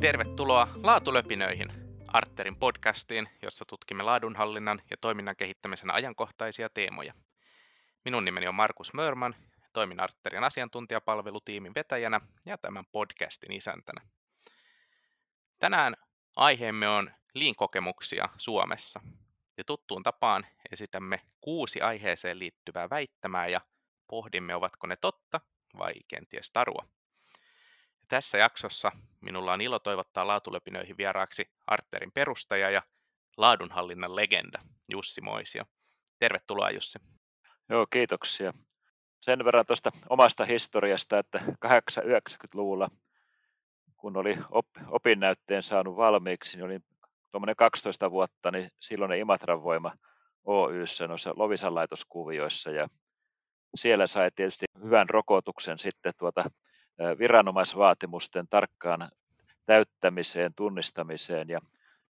[0.00, 1.72] Tervetuloa Laatulöpinöihin,
[2.08, 7.14] Arterin podcastiin, jossa tutkimme laadunhallinnan ja toiminnan kehittämisen ajankohtaisia teemoja.
[8.04, 9.34] Minun nimeni on Markus Mörman,
[9.72, 14.00] toimin Arterin asiantuntijapalvelutiimin vetäjänä ja tämän podcastin isäntänä.
[15.58, 15.96] Tänään
[16.36, 19.00] aiheemme on liinkokemuksia Suomessa.
[19.56, 23.60] Ja tuttuun tapaan esitämme kuusi aiheeseen liittyvää väittämää ja
[24.08, 25.40] pohdimme, ovatko ne totta
[25.78, 26.99] vai kenties tarua.
[28.10, 32.82] Tässä jaksossa minulla on ilo toivottaa laatulepinöihin vieraaksi Arterin perustaja ja
[33.36, 35.64] laadunhallinnan legenda Jussi Moisio.
[36.18, 36.98] Tervetuloa Jussi.
[37.68, 38.52] Joo, kiitoksia.
[39.20, 42.88] Sen verran tuosta omasta historiasta, että 890-luvulla,
[43.96, 46.84] kun oli op, opinnäytteen saanut valmiiksi, niin olin
[47.30, 49.92] tuommoinen 12 vuotta, niin silloin Imatran voima
[50.44, 52.88] Oyssä noissa Lovisan laitoskuvioissa ja
[53.74, 56.44] siellä sai tietysti hyvän rokotuksen sitten tuota
[57.18, 59.10] viranomaisvaatimusten tarkkaan
[59.66, 61.48] täyttämiseen, tunnistamiseen.
[61.48, 61.60] Ja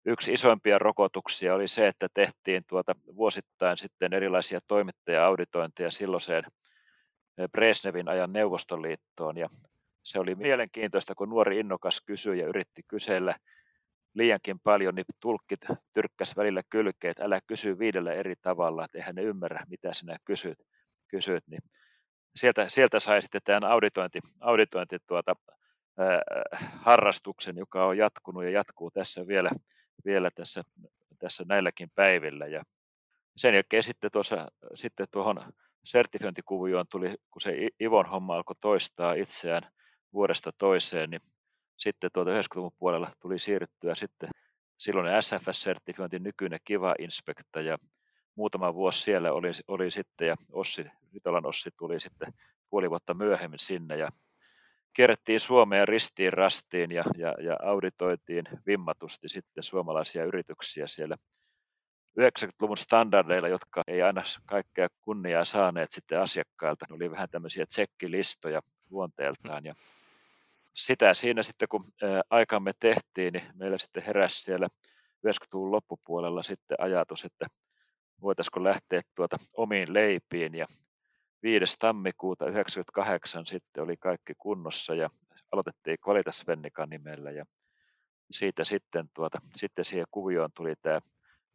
[0.06, 6.44] yksi isoimpia rokotuksia oli se, että tehtiin tuota vuosittain sitten erilaisia toimittaja-auditointeja silloiseen
[7.52, 9.38] Bresnevin ajan Neuvostoliittoon.
[9.38, 9.50] Ja
[10.04, 13.36] se oli mielenkiintoista, kun nuori innokas kysyi ja yritti kysellä
[14.14, 15.60] liiankin paljon, niin tulkkit
[15.94, 20.58] tyrkkäs välillä kylkeet, älä kysy viidellä eri tavalla, että eihän ne ymmärrä, mitä sinä kysyt,
[21.08, 21.62] kysyt niin
[22.36, 25.36] sieltä, sieltä sai sitten tämän auditointi, auditointi tuota,
[25.98, 26.22] ää,
[26.78, 29.50] harrastuksen, joka on jatkunut ja jatkuu tässä vielä,
[30.06, 30.64] vielä tässä,
[31.20, 32.48] tässä näilläkin päivillä.
[32.48, 32.64] Ja
[33.38, 39.64] sen jälkeen sitten, tuossa, sitten tuohon sertifiointikuvioon tuli, kun se Ivon homma alkoi toistaa itseään
[40.14, 41.22] vuodesta toiseen, niin
[41.78, 44.30] sitten tuota 90-luvun puolella tuli siirryttyä sitten
[44.78, 47.78] silloin SFS-sertifiointi, nykyinen Kiva Inspekta ja
[48.36, 52.34] muutama vuosi siellä oli, oli sitten ja Ossi, Vitolan Ossi tuli sitten
[52.70, 54.10] puoli vuotta myöhemmin sinne ja
[54.94, 61.18] kierrettiin Suomeen ristiin rastiin ja, ja, ja auditoitiin vimmatusti sitten suomalaisia yrityksiä siellä
[62.20, 66.86] 90-luvun standardeilla, jotka ei aina kaikkea kunniaa saaneet sitten asiakkailta.
[66.90, 69.74] Ne oli vähän tämmöisiä tsekkilistoja luonteeltaan ja
[70.74, 71.84] sitä siinä sitten kun
[72.30, 74.68] aikamme tehtiin, niin meillä sitten heräsi siellä
[75.28, 77.48] 90-luvun loppupuolella sitten ajatus, että
[78.22, 80.66] voitaisiko lähteä tuota omiin leipiin ja
[81.44, 81.76] 5.
[81.80, 85.10] tammikuuta 1998 sitten oli kaikki kunnossa ja
[85.52, 87.46] aloitettiin Qualitas Vennikan nimellä ja
[88.32, 91.00] siitä sitten, tuota, sitten siihen kuvioon tuli tämä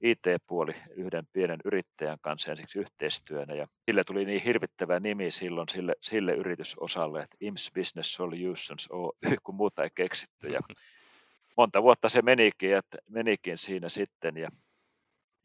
[0.00, 5.94] IT-puoli yhden pienen yrittäjän kanssa ensiksi yhteistyönä ja sille tuli niin hirvittävä nimi silloin sille,
[6.02, 9.10] sille yritysosalle, että IMS Business Solutions Oy,
[9.42, 10.60] kun muuta ei keksitty ja
[11.56, 14.48] monta vuotta se menikin, että menikin siinä sitten ja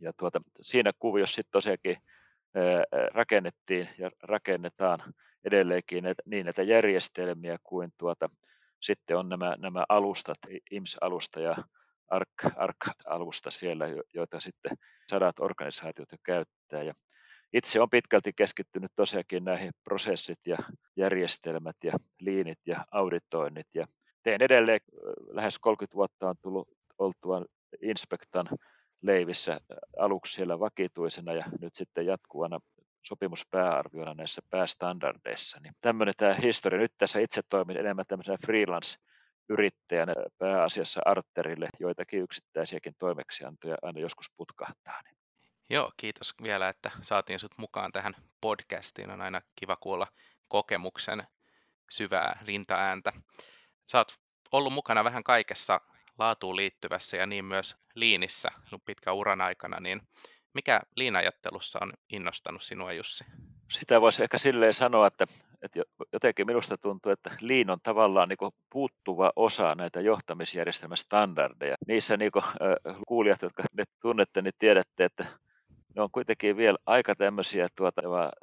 [0.01, 1.97] ja tuota, siinä kuviossa sitten tosiaankin
[3.13, 8.29] rakennettiin ja rakennetaan edelleenkin niin näitä järjestelmiä kuin tuota,
[8.81, 10.37] sitten on nämä, nämä alustat,
[10.71, 11.55] IMS-alusta ja
[12.09, 14.77] ARC, ARC-alusta siellä, joita sitten
[15.09, 16.83] sadat organisaatiot jo käyttää.
[16.83, 16.93] Ja
[17.53, 20.57] itse on pitkälti keskittynyt tosiaankin näihin prosessit ja
[20.95, 23.67] järjestelmät ja liinit ja auditoinnit.
[23.73, 23.87] Ja
[24.23, 24.79] teen edelleen,
[25.31, 26.67] lähes 30 vuotta on tullut
[26.97, 27.45] oltua
[27.81, 28.47] Inspektan
[29.01, 29.59] leivissä
[29.99, 32.59] aluksi siellä vakituisena ja nyt sitten jatkuvana
[33.03, 35.59] sopimuspääarviona näissä päästandardeissa.
[35.59, 36.79] Niin tämmöinen tämä historia.
[36.79, 45.01] Nyt tässä itse toimin enemmän tämmöisenä freelance-yrittäjänä pääasiassa Arterille, joitakin yksittäisiäkin toimeksiantoja aina joskus putkahtaa.
[45.01, 45.17] Niin.
[45.69, 49.11] Joo, kiitos vielä, että saatiin sut mukaan tähän podcastiin.
[49.11, 50.07] On aina kiva kuulla
[50.47, 51.23] kokemuksen
[51.89, 53.13] syvää rintaääntä.
[53.85, 54.17] Sä oot
[54.51, 55.81] ollut mukana vähän kaikessa
[56.19, 58.49] laatuun liittyvässä ja niin myös liinissä
[58.85, 60.01] pitkän uran aikana, niin
[60.53, 63.23] mikä liinajattelussa on innostanut sinua Jussi?
[63.71, 65.25] Sitä voisi ehkä silleen sanoa, että,
[65.61, 65.79] että
[66.13, 71.75] jotenkin minusta tuntuu, että liin on tavallaan niin puuttuva osa näitä johtamisjärjestelmästandardeja.
[71.87, 74.88] Niissä niin kuin, äh, kuulijat, jotka ne tunnette, niin tiedätte,
[76.39, 78.01] kuitenkin vielä aika tämmöisiä, tuota,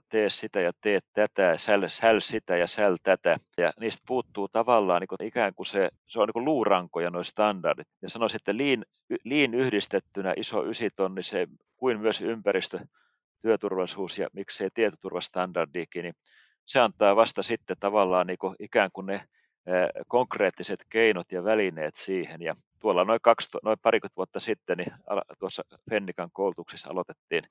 [0.08, 3.36] tee sitä ja tee tätä, säl, säl sitä ja säl tätä.
[3.58, 7.24] Ja niistä puuttuu tavallaan niin kuin, ikään kuin se, se on niin kuin luurankoja noin
[7.24, 7.88] standardit.
[8.02, 8.84] Ja sanoisin, että liin,
[9.24, 12.78] liin yhdistettynä iso ysitonni, se kuin myös ympäristö,
[13.42, 16.14] työturvallisuus ja miksei tietoturvastandardiikin, niin
[16.64, 19.24] se antaa vasta sitten tavallaan niin kuin ikään kuin ne
[20.08, 22.42] konkreettiset keinot ja välineet siihen.
[22.42, 24.92] Ja tuolla noin, kaksi, noin parikymmentä vuotta sitten niin
[25.38, 27.44] tuossa Fennikan koulutuksessa aloitettiin,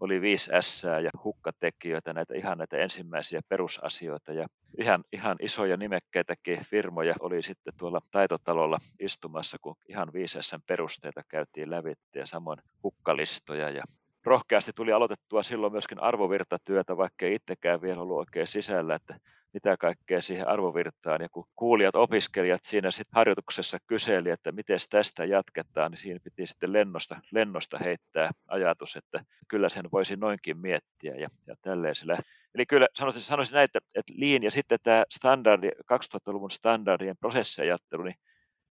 [0.00, 4.46] oli viisi S ja hukkatekijöitä, näitä ihan näitä ensimmäisiä perusasioita ja
[4.78, 11.22] ihan, ihan isoja nimekkeitäkin firmoja oli sitten tuolla taitotalolla istumassa, kun ihan 5 S perusteita
[11.28, 13.82] käytiin läpi ja samoin hukkalistoja ja
[14.24, 19.18] rohkeasti tuli aloitettua silloin myöskin arvovirtatyötä, vaikka ei itsekään vielä ollut oikein sisällä, että
[19.54, 21.20] mitä kaikkea siihen arvovirtaan.
[21.20, 26.46] Ja kun kuulijat, opiskelijat siinä sitten harjoituksessa kyseli, että miten tästä jatketaan, niin siinä piti
[26.46, 32.18] sitten lennosta, lennosta heittää ajatus, että kyllä sen voisi noinkin miettiä ja, ja tälleen sillä.
[32.54, 34.12] Eli kyllä sanoisin, sanoisin näin, että, että
[34.42, 38.16] ja sitten tämä standardi, 2000-luvun standardien prosessiajattelu, niin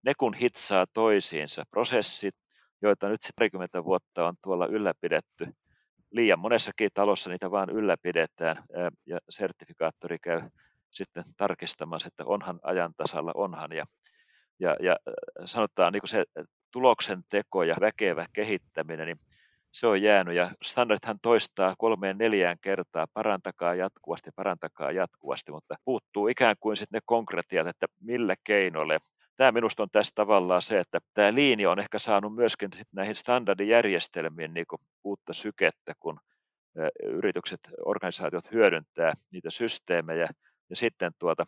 [0.03, 2.35] ne kun hitsaa toisiinsa, prosessit,
[2.83, 5.47] joita nyt 30 vuotta on tuolla ylläpidetty,
[6.11, 8.65] liian monessakin talossa niitä vaan ylläpidetään
[9.07, 10.41] ja sertifikaattori käy
[10.91, 13.73] sitten tarkistamassa, että onhan ajan tasalla, onhan.
[13.73, 13.85] Ja,
[14.61, 14.97] ja, ja
[15.45, 16.25] sanotaan niin kuin se
[16.71, 19.21] tuloksen teko ja väkevä kehittäminen, niin
[19.73, 26.29] se on jäänyt ja standardhan toistaa kolmeen neljään kertaa, parantakaa jatkuvasti, parantakaa jatkuvasti, mutta puuttuu
[26.29, 28.99] ikään kuin sitten ne konkretiat, että millä keinoille.
[29.37, 34.55] Tämä minusta on tässä tavallaan se, että tämä linja on ehkä saanut myöskin näihin standardijärjestelmiin
[34.55, 34.67] niin
[35.05, 36.21] uutta sykettä, kun
[37.05, 40.29] yritykset, organisaatiot hyödyntää niitä systeemejä
[40.71, 41.47] ja sitten tuota,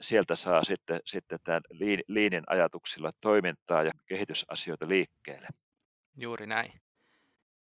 [0.00, 1.62] sieltä saa sitten, sitten tämän
[2.08, 5.48] liinin ajatuksilla toimintaa ja kehitysasioita liikkeelle.
[6.16, 6.72] Juuri näin.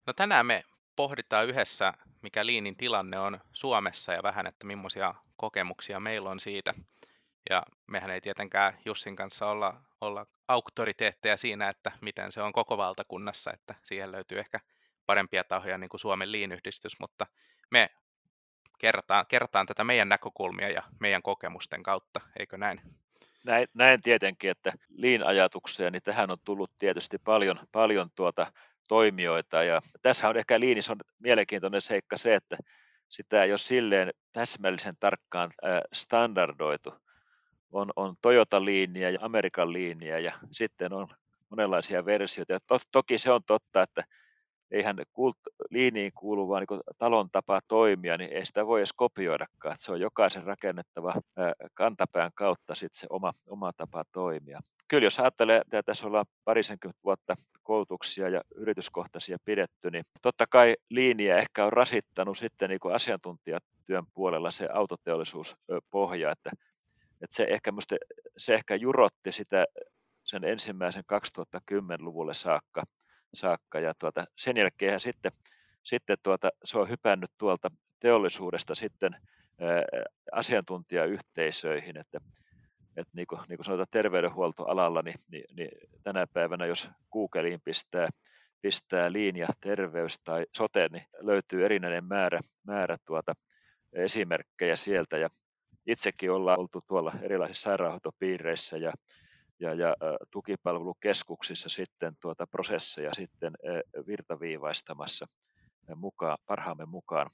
[0.06, 0.62] No tänään me
[0.96, 1.92] pohditaan yhdessä,
[2.22, 6.74] mikä liinin tilanne on Suomessa ja vähän, että millaisia kokemuksia meillä on siitä.
[7.50, 12.76] Ja mehän ei tietenkään Jussin kanssa olla, olla auktoriteetteja siinä, että miten se on koko
[12.76, 14.60] valtakunnassa, että siihen löytyy ehkä
[15.06, 17.26] parempia tahoja niin kuin Suomen liinyhdistys, mutta
[17.70, 17.88] me
[18.78, 22.80] kerrotaan, kerrotaan tätä meidän näkökulmia ja meidän kokemusten kautta, eikö näin?
[23.44, 28.52] Näin, näin tietenkin, että liin-ajatukseen, niin tähän on tullut tietysti paljon, paljon tuota
[28.88, 29.62] toimijoita.
[29.62, 32.56] Ja tässä on ehkä liinissä on mielenkiintoinen seikka se, että
[33.08, 35.50] sitä ei ole silleen täsmällisen tarkkaan
[35.92, 36.94] standardoitu.
[37.72, 41.08] On, on Toyota-liiniä ja Amerikan liiniä ja sitten on
[41.48, 42.52] monenlaisia versioita.
[42.52, 44.04] Ja to, toki se on totta, että
[44.70, 45.36] eihän kult,
[45.70, 49.72] liiniin kuuluvaa niin talon tapa toimia, niin ei sitä voi edes kopioidakaan.
[49.74, 51.14] Että se on jokaisen rakennettava
[51.74, 54.60] kantapään kautta sit se oma, oma tapa toimia.
[54.88, 60.74] Kyllä jos ajattelee, että tässä ollaan parisenkymmentä vuotta koulutuksia ja yrityskohtaisia pidetty, niin totta kai
[60.90, 66.50] liiniä ehkä on rasittanut sitten niin asiantuntijatyön puolella se autoteollisuuspohja, että,
[67.22, 67.96] että se, ehkä musta,
[68.36, 69.64] se ehkä jurotti sitä
[70.24, 72.82] sen ensimmäisen 2010-luvulle saakka–
[73.34, 73.80] saakka.
[73.80, 75.32] Ja tuota, sen jälkeen sitten,
[75.82, 77.70] sitten tuota, se on hypännyt tuolta
[78.00, 79.16] teollisuudesta sitten
[80.32, 82.20] asiantuntijayhteisöihin, että,
[82.96, 85.70] että niin kuin, niin kuin sanotaan terveydenhuoltoalalla, niin, niin, niin
[86.02, 88.08] tänä päivänä jos Googleiin pistää,
[88.62, 93.34] pistää linja terveys tai sote, niin löytyy erinäinen määrä, määrä tuota,
[93.92, 95.18] esimerkkejä sieltä.
[95.18, 95.28] Ja
[95.86, 98.92] itsekin ollaan oltu tuolla erilaisissa sairaanhoitopiireissä ja
[99.60, 99.96] ja, ja
[100.30, 103.52] tukipalvelukeskuksissa sitten tuota prosesseja sitten
[104.06, 105.26] virtaviivaistamassa
[105.94, 107.30] mukaan, parhaamme mukaan.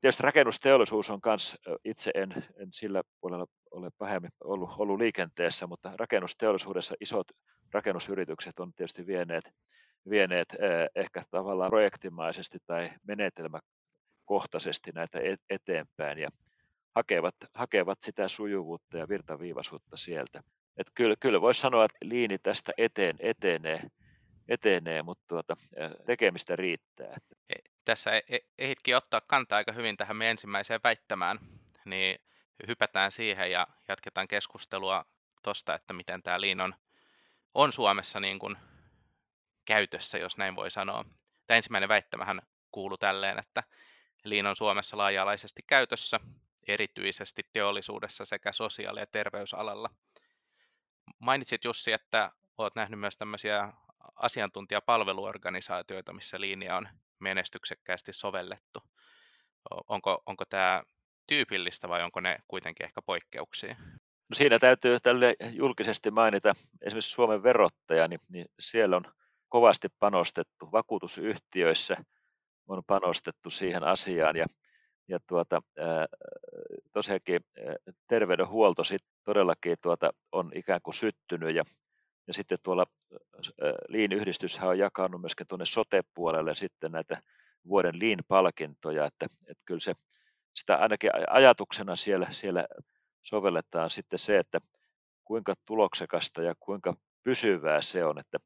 [0.00, 5.92] Tietysti rakennusteollisuus on myös, itse en, en sillä puolella ole pahemmin ollut, ollut liikenteessä, mutta
[5.96, 7.26] rakennusteollisuudessa isot
[7.72, 9.44] rakennusyritykset on tietysti vieneet,
[10.10, 10.48] vieneet
[10.94, 16.28] ehkä tavallaan projektimaisesti tai menetelmäkohtaisesti näitä e-, eteenpäin ja
[16.94, 20.42] hakevat, hakevat sitä sujuvuutta ja virtaviivaisuutta sieltä.
[20.76, 23.82] Et kyllä, kyllä voisi sanoa, että liini tästä eteen etenee,
[24.48, 25.54] etenee mutta tuota,
[26.06, 27.16] tekemistä riittää.
[27.48, 27.54] E,
[27.84, 31.38] tässä e, e, ehditkin ottaa kantaa aika hyvin tähän meidän ensimmäiseen väittämään,
[31.84, 32.18] niin
[32.68, 35.04] hypätään siihen ja jatketaan keskustelua
[35.42, 36.74] tuosta, että miten tämä liin on,
[37.54, 38.56] on Suomessa niin kuin
[39.64, 41.04] käytössä, jos näin voi sanoa.
[41.46, 43.62] Tämä ensimmäinen väittämähän kuuluu tälleen, että
[44.24, 46.20] liin on Suomessa laaja-alaisesti käytössä,
[46.68, 49.90] erityisesti teollisuudessa sekä sosiaali- ja terveysalalla–
[51.18, 53.72] Mainitsit Jussi, että olet nähnyt myös tämmöisiä
[54.14, 58.82] asiantuntijapalveluorganisaatioita, missä linja on menestyksekkäästi sovellettu.
[59.88, 60.82] Onko, onko tämä
[61.26, 63.76] tyypillistä vai onko ne kuitenkin ehkä poikkeuksia?
[64.28, 66.52] No siinä täytyy tälle julkisesti mainita
[66.82, 69.04] esimerkiksi Suomen verottaja, niin, niin siellä on
[69.48, 71.96] kovasti panostettu vakuutusyhtiöissä,
[72.68, 74.46] on panostettu siihen asiaan ja
[75.08, 75.62] ja tuota,
[76.92, 77.40] tosiaankin
[78.08, 81.64] terveydenhuolto sit todellakin tuota, on ikään kuin syttynyt ja,
[82.26, 82.86] ja sitten tuolla
[83.88, 87.22] Liin-yhdistyshän on jakanut myöskin tuonne sote-puolelle sitten näitä
[87.68, 89.94] vuoden Liin-palkintoja, että, että kyllä se,
[90.54, 92.66] sitä ainakin ajatuksena siellä, siellä
[93.22, 94.60] sovelletaan sitten se, että
[95.24, 98.38] kuinka tuloksekasta ja kuinka pysyvää se on, että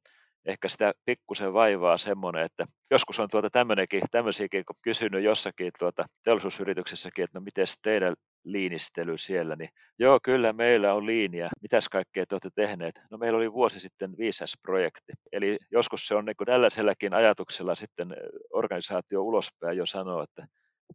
[0.47, 3.51] ehkä sitä pikkusen vaivaa semmoinen, että joskus on tuota
[4.11, 8.15] tämmöisiäkin kysynyt jossakin tuota teollisuusyrityksessäkin, että no miten teidän
[8.45, 11.49] liinistely siellä, niin joo, kyllä meillä on liiniä.
[11.63, 13.01] Mitäs kaikkea te olette tehneet?
[13.11, 15.13] No meillä oli vuosi sitten 5S-projekti.
[15.33, 18.17] Eli joskus se on niin tällaisellakin ajatuksella sitten
[18.53, 20.47] organisaatio ulospäin jo sanoo, että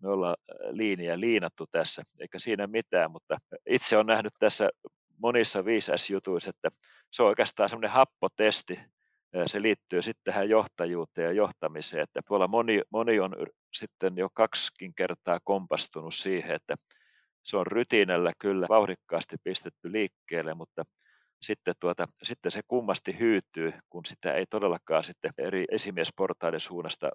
[0.02, 0.36] me ollaan
[0.70, 3.38] liiniä liinattu tässä, eikä siinä mitään, mutta
[3.70, 4.70] itse on nähnyt tässä
[5.18, 6.70] monissa 5S-jutuissa, että
[7.12, 8.80] se on oikeastaan semmoinen happotesti,
[9.46, 13.36] se liittyy sitten tähän johtajuuteen ja johtamiseen, että tuolla moni, moni on
[13.74, 16.76] sitten jo kaksikin kertaa kompastunut siihen, että
[17.44, 20.84] se on rytinällä kyllä vauhdikkaasti pistetty liikkeelle, mutta
[21.42, 27.10] sitten, tuota, sitten se kummasti hyytyy, kun sitä ei todellakaan sitten eri esimiesportaiden suunnasta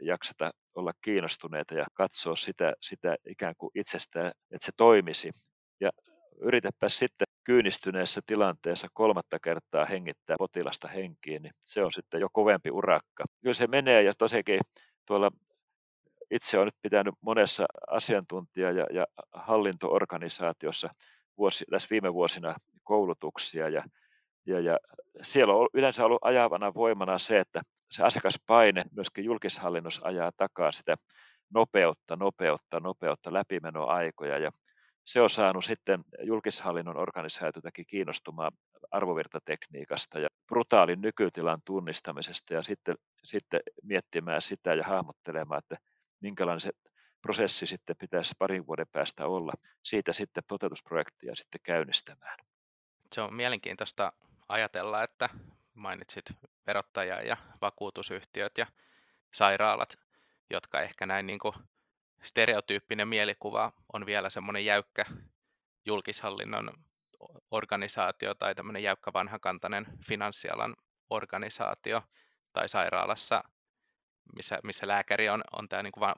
[0.00, 5.30] jakseta olla kiinnostuneita ja katsoa sitä, sitä ikään kuin itsestään, että se toimisi.
[5.80, 5.90] Ja
[6.40, 12.70] yritäpä sitten kyynistyneessä tilanteessa kolmatta kertaa hengittää potilasta henkiin, niin se on sitten jo kovempi
[12.70, 13.24] urakka.
[13.42, 14.60] Kyllä se menee ja tosiaankin
[15.06, 15.30] tuolla
[16.30, 20.88] itse olen nyt pitänyt monessa asiantuntija- ja, ja hallintoorganisaatiossa
[21.38, 23.84] vuosi, tässä viime vuosina koulutuksia ja,
[24.46, 24.78] ja, ja
[25.22, 30.96] siellä on yleensä ollut ajavana voimana se, että se asiakaspaine myöskin julkishallinnossa ajaa takaa sitä
[31.54, 34.50] nopeutta, nopeutta, nopeutta, läpimenoaikoja ja
[35.04, 38.52] se on saanut sitten julkishallinnon organisaatiotakin kiinnostumaan
[38.90, 45.76] arvovirtatekniikasta ja brutaalin nykytilan tunnistamisesta ja sitten, sitten miettimään sitä ja hahmottelemaan, että
[46.20, 46.70] minkälainen se
[47.22, 49.52] prosessi sitten pitäisi parin vuoden päästä olla.
[49.82, 52.38] Siitä sitten toteutusprojektia sitten käynnistämään.
[53.12, 54.12] Se on mielenkiintoista
[54.48, 55.28] ajatella, että
[55.74, 56.24] mainitsit
[56.66, 58.66] verottajia ja vakuutusyhtiöt ja
[59.34, 59.98] sairaalat,
[60.50, 61.54] jotka ehkä näin niin kuin
[62.24, 65.04] stereotyyppinen mielikuva on vielä semmoinen jäykkä
[65.86, 66.70] julkishallinnon
[67.50, 70.76] organisaatio tai tämmöinen jäykkä vanhakantainen finanssialan
[71.10, 72.02] organisaatio
[72.52, 73.44] tai sairaalassa,
[74.36, 76.14] missä, missä lääkäri on, on tämä, niin kuin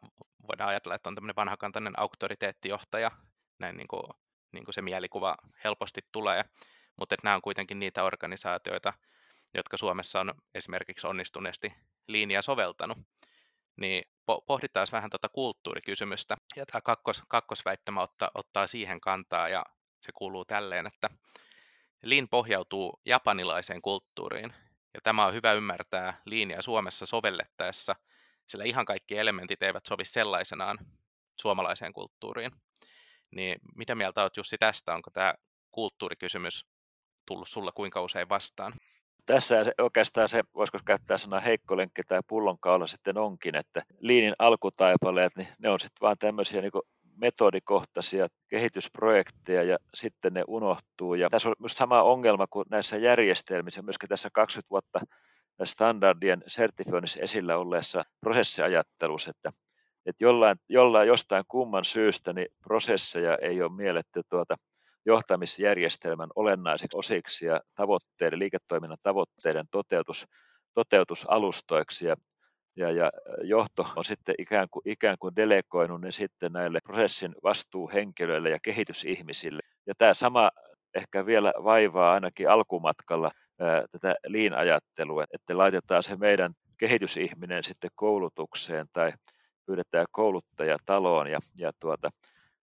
[0.48, 3.10] voidaan ajatella, että on tämmöinen vanhakantainen auktoriteettijohtaja,
[3.58, 4.02] näin niin kuin,
[4.52, 6.44] niin kuin se mielikuva helposti tulee,
[6.96, 8.92] mutta että nämä on kuitenkin niitä organisaatioita,
[9.54, 11.74] jotka Suomessa on esimerkiksi onnistuneesti
[12.08, 12.98] linjaa soveltanut
[13.76, 14.04] niin
[14.46, 16.36] pohditaan vähän tuota kulttuurikysymystä.
[16.56, 19.64] Ja tämä kakkos, kakkosväittämä ottaa, ottaa siihen kantaa ja
[20.00, 21.10] se kuuluu tälleen, että
[22.02, 24.54] Lean pohjautuu japanilaiseen kulttuuriin.
[24.94, 27.96] Ja tämä on hyvä ymmärtää Leania Suomessa sovellettaessa,
[28.46, 30.78] sillä ihan kaikki elementit eivät sovi sellaisenaan
[31.40, 32.50] suomalaiseen kulttuuriin.
[33.30, 34.94] Niin mitä mieltä olet Jussi tästä?
[34.94, 35.34] Onko tämä
[35.72, 36.66] kulttuurikysymys
[37.26, 38.72] tullut sulla kuinka usein vastaan?
[39.26, 45.36] Tässä se, oikeastaan se, voisiko käyttää sanaa heikkolenkki tai pullonkaula sitten onkin, että liinin alkutaipaleet,
[45.36, 46.72] niin ne on sitten vaan tämmöisiä niin
[47.16, 51.14] metodikohtaisia kehitysprojekteja ja sitten ne unohtuu.
[51.14, 55.00] Ja tässä on myös sama ongelma kuin näissä järjestelmissä, myöskin tässä 20 vuotta
[55.64, 59.50] standardien sertifioinnissa esillä olleessa prosessiajattelussa, että,
[60.06, 64.56] että jollain, jollain jostain kumman syystä niin prosesseja ei ole mielletty tuota
[65.06, 70.26] johtamisjärjestelmän olennaiseksi osiksi ja tavoitteiden, liiketoiminnan tavoitteiden toteutus,
[70.74, 72.16] toteutusalustoiksi ja,
[72.76, 73.10] ja, ja
[73.42, 79.62] johto on sitten ikään kuin, ikään kuin delegoinut ne sitten näille prosessin vastuuhenkilöille ja kehitysihmisille.
[79.86, 80.50] Ja tämä sama
[80.94, 88.86] ehkä vielä vaivaa ainakin alkumatkalla ää, tätä liin-ajattelua, että laitetaan se meidän kehitysihminen sitten koulutukseen
[88.92, 89.12] tai
[89.66, 92.10] pyydetään kouluttaja taloon ja, ja tuota,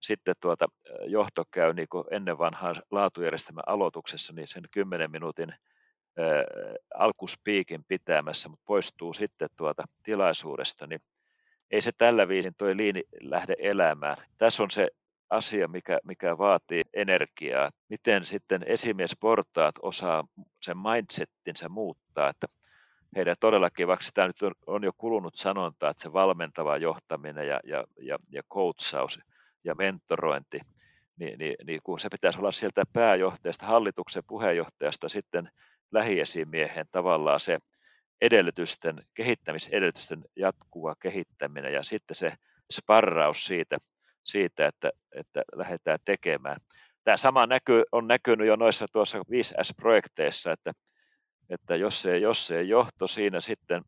[0.01, 0.67] sitten tuota,
[1.07, 6.45] johto käy niin kuin ennen vanhaa laatujärjestelmän aloituksessa niin sen 10 minuutin ää,
[6.95, 11.01] alkuspiikin pitämässä, mutta poistuu sitten tuota tilaisuudesta, niin
[11.71, 14.17] ei se tällä viisin tuo liini lähde elämään.
[14.39, 14.89] Tässä on se
[15.31, 17.71] asia, mikä, mikä vaatii energiaa.
[17.89, 20.25] Miten sitten esimiesportaat osaa
[20.63, 22.47] sen mindsettinsä muuttaa, että
[23.17, 27.61] heidän todellakin, vaikka tämä nyt on, on jo kulunut sanonta, että se valmentava johtaminen ja,
[27.65, 29.19] ja, ja, ja coachaus–
[29.67, 30.61] ja mentorointi,
[31.19, 35.51] niin, niin, niin kun se pitäisi olla sieltä pääjohtajasta, hallituksen puheenjohtajasta sitten
[35.93, 37.59] lähiesimiehen tavallaan se
[38.21, 42.33] edellytysten, kehittämisedellytysten jatkuva kehittäminen ja sitten se
[42.73, 43.79] sparraus siitä,
[44.25, 46.57] siitä että, että lähdetään tekemään.
[47.05, 50.73] Tämä sama näky, on näkynyt jo noissa tuossa 5S-projekteissa, että,
[51.51, 53.83] että jos, se, jos se johto siinä sitten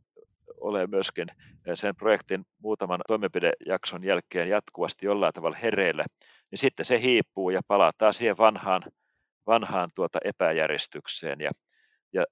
[0.60, 1.28] ole myöskin
[1.66, 6.04] eh, sen projektin muutaman toimenpidejakson jälkeen jatkuvasti jollain tavalla hereillä,
[6.50, 8.82] niin sitten se hiipuu ja palataan siihen vanhaan,
[9.46, 11.40] vanhaan tuota epäjärjestykseen.
[11.40, 11.50] Ja,
[12.12, 12.24] ja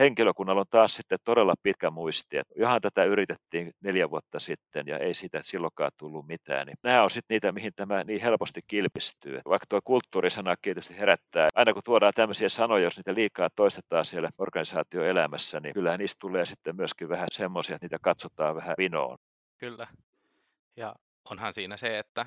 [0.00, 2.38] henkilökunnalla on taas sitten todella pitkä muisti.
[2.38, 6.66] Että johan tätä yritettiin neljä vuotta sitten ja ei siitä silloinkaan tullut mitään.
[6.66, 9.40] Niin nämä on sitten niitä, mihin tämä niin helposti kilpistyy.
[9.44, 11.48] Vaikka tuo kulttuurisana tietysti herättää.
[11.54, 16.44] Aina kun tuodaan tämmöisiä sanoja, jos niitä liikaa toistetaan siellä organisaatioelämässä, niin kyllähän niistä tulee
[16.44, 19.18] sitten myöskin vähän semmoisia, että niitä katsotaan vähän vinoon.
[19.58, 19.86] Kyllä.
[20.76, 20.94] Ja
[21.30, 22.26] onhan siinä se, että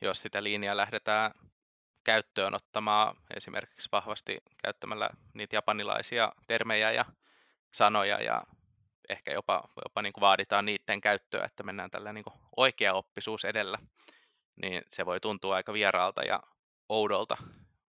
[0.00, 1.30] jos sitä linjaa lähdetään
[2.04, 7.04] käyttöön ottamaan esimerkiksi vahvasti käyttämällä niitä japanilaisia termejä ja
[7.72, 8.42] sanoja ja
[9.08, 13.44] ehkä jopa, jopa niin kuin vaaditaan niiden käyttöä, että mennään tällä niin kuin oikea oppisuus
[13.44, 13.78] edellä,
[14.62, 16.42] niin se voi tuntua aika vieraalta ja
[16.88, 17.36] oudolta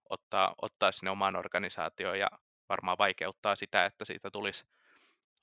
[0.10, 2.28] ottaa, ottaa sinne omaan organisaatioon ja
[2.70, 4.66] varmaan vaikeuttaa sitä, että siitä tulisi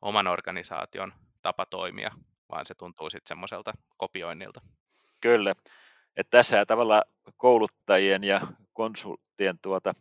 [0.02, 1.12] oman organisaation
[1.42, 2.10] tapa toimia,
[2.50, 4.60] vaan se tuntuu sitten semmoiselta kopioinnilta.
[5.20, 5.54] Kyllä.
[6.17, 7.02] Että tässä tavalla
[7.37, 8.40] kouluttajien ja
[8.73, 9.95] konsulttien tuota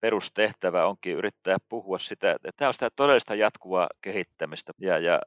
[0.00, 5.20] perustehtävä onkin yrittää puhua sitä, että tämä on sitä todellista jatkuvaa kehittämistä ja, ja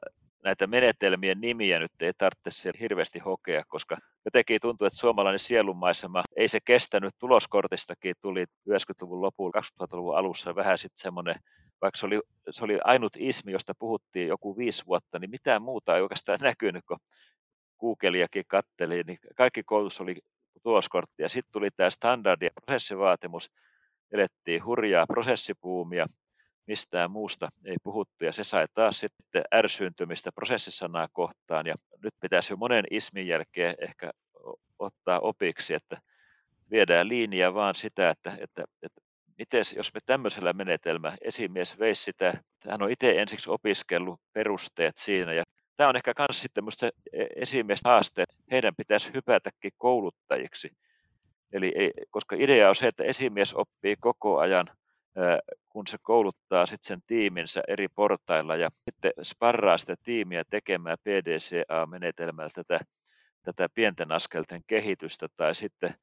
[0.44, 6.48] näitä menetelmien nimiä nyt ei tarvitse hirveästi hokea, koska jotenkin tuntuu, että suomalainen sielunmaisema ei
[6.48, 7.14] se kestänyt.
[7.18, 11.34] Tuloskortistakin tuli 90-luvun lopulla, 2000-luvun alussa vähän sitten semmoinen,
[11.82, 12.20] vaikka se oli,
[12.50, 16.84] se oli ainut ismi, josta puhuttiin joku viisi vuotta, niin mitään muuta ei oikeastaan näkynyt,
[16.88, 16.98] kun
[17.82, 20.16] Googleiakin katteli, niin kaikki koulutus oli
[20.62, 21.22] tuloskortti.
[21.22, 23.50] Ja sitten tuli tämä standardi- ja prosessivaatimus,
[24.12, 26.06] elettiin hurjaa prosessipuumia,
[26.66, 32.52] mistään muusta ei puhuttu ja se sai taas sitten ärsyyntymistä prosessisanaa kohtaan ja nyt pitäisi
[32.52, 34.10] jo monen ismin jälkeen ehkä
[34.78, 35.96] ottaa opiksi, että
[36.70, 39.00] viedään linjaa vaan sitä, että, että, että
[39.38, 42.32] miten, jos me tämmöisellä menetelmä esimies veisi sitä,
[42.70, 45.42] hän on itse ensiksi opiskellut perusteet siinä ja
[45.82, 50.70] tämä on ehkä myös sitten minusta e, esimies haaste, heidän pitäisi hypätäkin kouluttajiksi.
[51.52, 51.72] Eli
[52.10, 54.66] koska idea on se, että esimies oppii koko ajan–
[55.68, 62.50] kun se kouluttaa sitten sen tiiminsä eri portailla ja sitten sparraa sitä tiimiä tekemään PDCA-menetelmällä
[62.54, 62.80] tätä,
[63.42, 65.94] tätä pienten askelten kehitystä tai sitten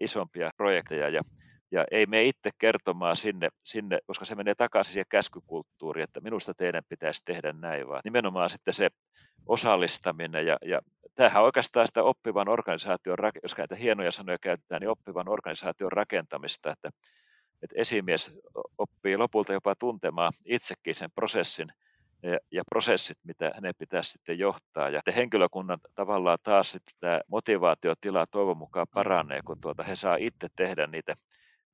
[0.00, 1.08] isompia projekteja.
[1.08, 1.22] Ja,
[1.70, 6.54] ja ei me itse kertomaan sinne, sinne, koska se menee takaisin siihen käskykulttuuriin, että minusta
[6.54, 8.88] teidän pitäisi tehdä näin, vaan nimenomaan sitten se
[9.46, 10.80] osallistaminen ja, ja
[11.14, 16.90] tämähän oikeastaan sitä oppivan organisaation, jos näitä hienoja sanoja käytetään, niin oppivan organisaation rakentamista, että
[17.62, 18.32] että esimies
[18.78, 21.68] oppii lopulta jopa tuntemaan itsekin sen prosessin
[22.22, 24.88] ja, ja prosessit, mitä hänen pitäisi sitten johtaa.
[24.88, 28.94] Ja henkilökunnan tavallaan taas sitten tämä motivaatiotila toivon mukaan mm.
[28.94, 31.14] paranee, kun tuota he saa itse tehdä niitä,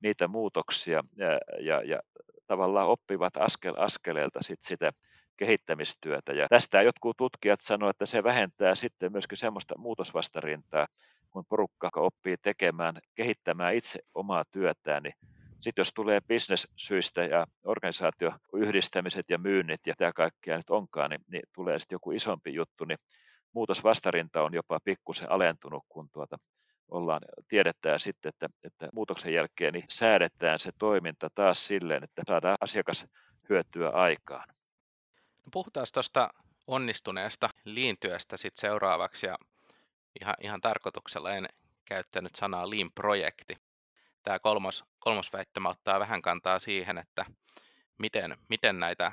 [0.05, 2.01] niitä muutoksia ja, ja, ja
[2.47, 4.93] tavallaan oppivat askel askeleelta sit sitä
[5.37, 6.33] kehittämistyötä.
[6.33, 10.87] Ja tästä jotkut tutkijat sanoivat, että se vähentää sitten myöskin semmoista muutosvastarintaa,
[11.31, 15.15] kun porukka oppii tekemään, kehittämään itse omaa työtään, niin
[15.61, 21.43] sitten jos tulee bisnessyistä ja organisaatioyhdistämiset ja myynnit ja tämä kaikkea nyt onkaan, niin, niin
[21.55, 22.99] tulee sitten joku isompi juttu, niin
[23.53, 26.37] muutosvastarinta on jopa pikkusen alentunut, kun tuota,
[26.89, 32.59] ollaan, tiedetään sitten, että, että muutoksen jälkeen niin säädetään se toiminta taas silleen, että saadaan
[32.61, 33.07] asiakas
[33.49, 34.49] hyötyä aikaan.
[35.45, 36.31] No puhutaan tuosta
[36.67, 39.39] onnistuneesta liintyöstä sitten seuraavaksi ja
[40.21, 41.49] ihan, ihan tarkoituksella en
[41.85, 43.57] käyttänyt sanaa lean-projekti
[44.25, 47.27] tämä kolmos, kolmos väittämä ottaa vähän kantaa siihen, että
[47.99, 49.13] miten, miten näitä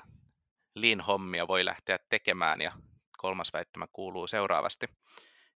[0.76, 2.72] lean-hommia voi lähteä tekemään, ja
[3.18, 4.88] kolmas väittämä kuuluu seuraavasti.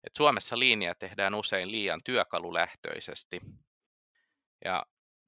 [0.06, 3.42] Että Suomessa liinia tehdään usein liian työkalulähtöisesti.
[4.66, 4.86] Ja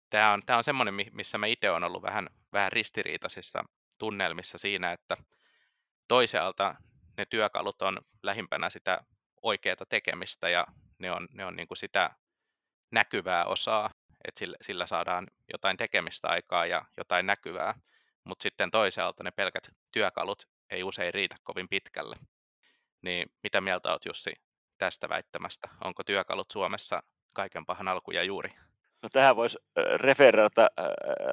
[0.09, 3.63] tämä on, tämä on semmoinen, missä mä itse olen ollut vähän, vähän ristiriitaisissa
[3.97, 5.17] tunnelmissa siinä, että
[6.07, 6.75] toisaalta
[7.17, 9.03] ne työkalut on lähimpänä sitä
[9.41, 10.67] oikeaa tekemistä ja
[10.99, 12.09] ne on, ne on niin kuin sitä
[12.91, 13.89] näkyvää osaa,
[14.27, 17.79] että sillä, sillä saadaan jotain tekemistä aikaa ja jotain näkyvää,
[18.23, 22.15] mutta sitten toisaalta ne pelkät työkalut ei usein riitä kovin pitkälle.
[23.01, 24.33] Niin mitä mieltä olet Jussi
[24.77, 25.69] tästä väittämästä?
[25.83, 28.49] Onko työkalut Suomessa kaiken pahan alku ja juuri?
[29.01, 29.57] No tähän voisi
[29.95, 30.67] referata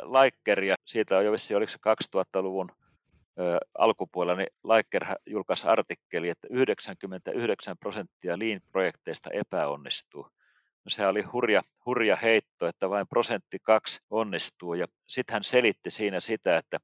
[0.03, 0.75] Laikkeria.
[0.85, 1.79] Siitä on jo vissi, oliko se
[2.17, 10.23] 2000-luvun äh, alkupuolella, niin Laikker julkaisi artikkeli, että 99 prosenttia Lean-projekteista epäonnistuu.
[10.85, 14.75] No se oli hurja, hurja heitto, että vain prosentti kaksi onnistuu.
[14.75, 16.81] Ja sitten hän selitti siinä sitä, että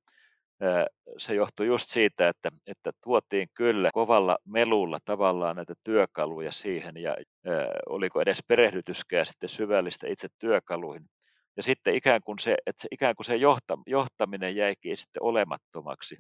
[1.18, 7.16] se johtui just siitä, että, että tuotiin kyllä kovalla melulla tavallaan näitä työkaluja siihen ja
[7.88, 11.04] oliko edes perehdytyskään sitten syvällistä itse työkaluihin.
[11.56, 13.38] Ja sitten ikään kuin se, että se, ikään kuin se
[13.86, 16.16] johtaminen jäikin sitten olemattomaksi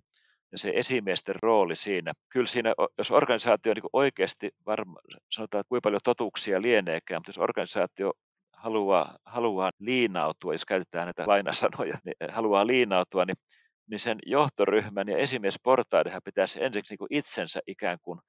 [0.52, 2.12] ja se esimiesten rooli siinä.
[2.28, 5.00] Kyllä siinä, jos organisaatio niin oikeasti, varma,
[5.30, 8.12] sanotaan, että kuinka paljon totuuksia lieneekään, mutta jos organisaatio
[8.56, 13.36] haluaa, haluaa liinautua, jos käytetään näitä lainasanoja, niin haluaa liinautua, niin,
[13.90, 18.20] niin sen johtoryhmän ja esimiesportaidenhan pitäisi ensiksi niin itsensä ikään kuin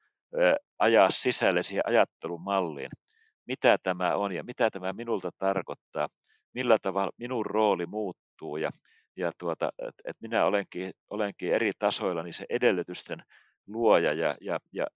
[0.80, 2.89] ajaa sisälle siihen ajattelumalliin.
[3.47, 6.08] Mitä tämä on ja mitä tämä minulta tarkoittaa,
[6.54, 8.69] millä tavalla minun rooli muuttuu ja
[9.17, 13.24] ja tuota, että et minä olenkin, olenkin eri tasoilla niin se edellytysten
[13.67, 14.88] luoja ja, ja, ja,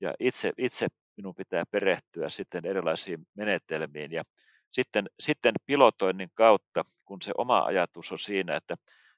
[0.00, 4.22] ja itse, itse minun pitää perehtyä sitten erilaisiin menetelmiin ja
[4.70, 8.76] sitten, sitten pilotoinnin kautta, kun se oma ajatus on siinä, että,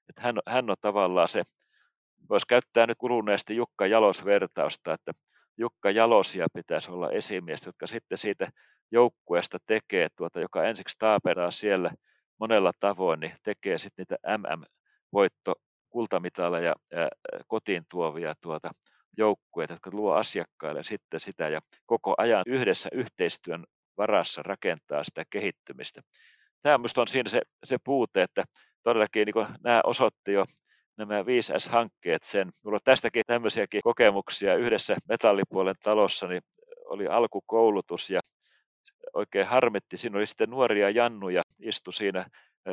[0.08, 1.42] että hän, hän on tavallaan se,
[2.28, 5.12] voisi käyttää nyt kuluneesti Jukka Jalos vertausta, että
[5.56, 8.50] Jukka Jalosia pitäisi olla esimies, jotka sitten siitä
[8.90, 11.90] joukkueesta tekee, tuota, joka ensiksi taaperaa siellä
[12.40, 15.54] monella tavoin, niin tekee sitten niitä MM-voitto
[15.90, 16.74] kultamitaleja
[17.46, 18.70] kotiin tuovia tuota,
[19.16, 23.64] joukkueita, jotka luo asiakkaille sitten sitä ja koko ajan yhdessä yhteistyön
[23.98, 26.00] varassa rakentaa sitä kehittymistä.
[26.62, 28.44] Tämä minusta on siinä se, se puute, että
[28.88, 30.44] todellakin niin nämä osoitti jo
[30.96, 32.50] nämä 5S-hankkeet sen.
[32.64, 36.42] Minulla on tästäkin tämmöisiäkin kokemuksia yhdessä metallipuolen talossa, niin
[36.84, 38.20] oli alkukoulutus ja
[39.14, 39.96] oikein harmitti.
[39.96, 42.26] Siinä oli sitten nuoria jannuja, istu siinä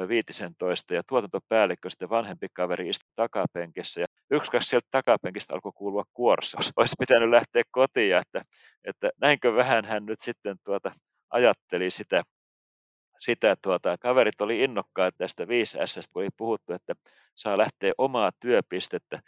[0.07, 6.03] 15 ja tuotantopäällikkö sitten vanhempi kaveri istui takapenkissä ja yksi kaksi sieltä takapenkistä alkoi kuulua
[6.13, 6.71] kuorsaus.
[6.77, 8.41] Olisi pitänyt lähteä kotiin, että,
[8.83, 10.91] että näinkö vähän hän nyt sitten tuota,
[11.29, 12.23] ajatteli sitä,
[13.19, 16.95] sitä tuota, kaverit oli innokkaat tästä 5S, kun oli puhuttu, että
[17.35, 19.19] saa lähteä omaa työpistettä.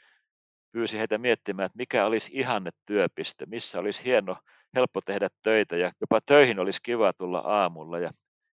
[0.71, 4.37] Pyysi heitä miettimään, että mikä olisi ihanne työpiste, missä olisi hieno,
[4.75, 7.99] helppo tehdä töitä ja jopa töihin olisi kiva tulla aamulla.
[7.99, 8.11] Ja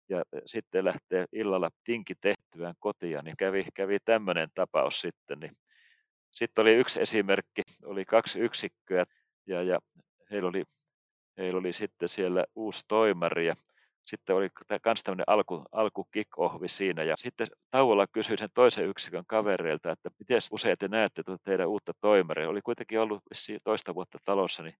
[0.08, 5.40] ja sitten lähtee illalla tinki tehtyään kotia, niin kävi, kävi tämmöinen tapaus sitten.
[5.40, 5.56] Niin.
[6.30, 9.04] Sitten oli yksi esimerkki, oli kaksi yksikköä
[9.46, 9.78] ja, ja
[10.30, 10.64] heillä, oli,
[11.38, 13.54] heillä oli sitten siellä uusi toimari ja
[14.04, 14.48] sitten oli
[14.84, 16.30] myös tämmöinen alku, alku kick
[16.66, 21.42] siinä ja sitten tauolla kysyin sen toisen yksikön kavereilta, että miten usein te näette tuota
[21.44, 22.48] teidän uutta toimaria.
[22.48, 23.22] Oli kuitenkin ollut
[23.64, 24.74] toista vuotta talossa, niin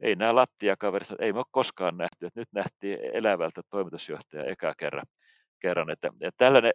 [0.00, 5.06] ei nämä lattiakaverista, ei me ole koskaan nähty, että nyt nähtiin elävältä toimitusjohtaja eka kerran.
[5.60, 6.72] kerran että, että tällainen,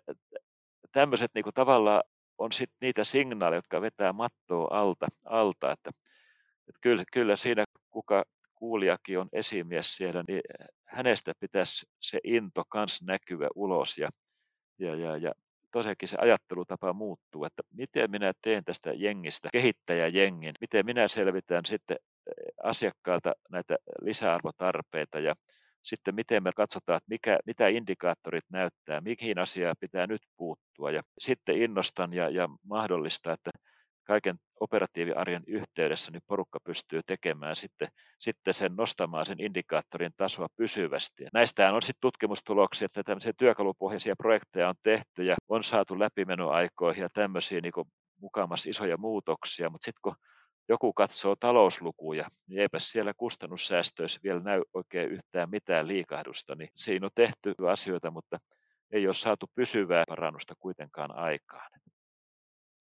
[0.92, 2.04] tämmöiset niin tavallaan
[2.38, 5.89] on sit niitä signaaleja, jotka vetää mattoa alta, alta että,
[6.68, 8.24] että kyllä, kyllä siinä kuka
[8.56, 10.42] kuulijakin on esimies siellä, niin
[10.89, 14.10] hänestä pitäisi se into kans näkyä ulos ja,
[14.80, 15.32] ja, ja, ja
[15.71, 21.97] tosiaankin se ajattelutapa muuttuu, että miten minä teen tästä jengistä kehittäjäjengin, miten minä selvitän sitten
[22.63, 25.36] asiakkaalta näitä lisäarvotarpeita ja
[25.82, 30.91] sitten miten me katsotaan, että mikä, mitä indikaattorit näyttää, mihin asiaan pitää nyt puuttua?
[30.91, 33.52] Ja sitten innostan ja, ja mahdollista, että
[34.10, 37.88] kaiken operatiiviarjen yhteydessä niin porukka pystyy tekemään sitten,
[38.19, 41.26] sitten sen nostamaan sen indikaattorin tasoa pysyvästi.
[41.34, 47.10] Näistä on sitten tutkimustuloksia, että tämmöisiä työkalupohjaisia projekteja on tehty ja on saatu läpimenoaikoihin ja
[47.13, 47.74] tämmöisiä niin
[48.22, 50.15] mukamas isoja muutoksia, mutta sitten kun
[50.69, 57.06] joku katsoo talouslukuja, niin eipä siellä kustannussäästöissä vielä näy oikein yhtään mitään liikahdusta, niin siinä
[57.06, 58.39] on tehty asioita, mutta
[58.91, 61.72] ei ole saatu pysyvää parannusta kuitenkaan aikaan.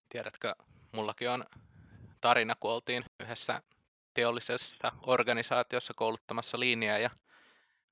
[0.08, 0.54] Tiedätkö,
[0.98, 1.44] mullakin on
[2.20, 3.62] tarina, kun oltiin yhdessä
[4.14, 7.10] teollisessa organisaatiossa kouluttamassa linjaa ja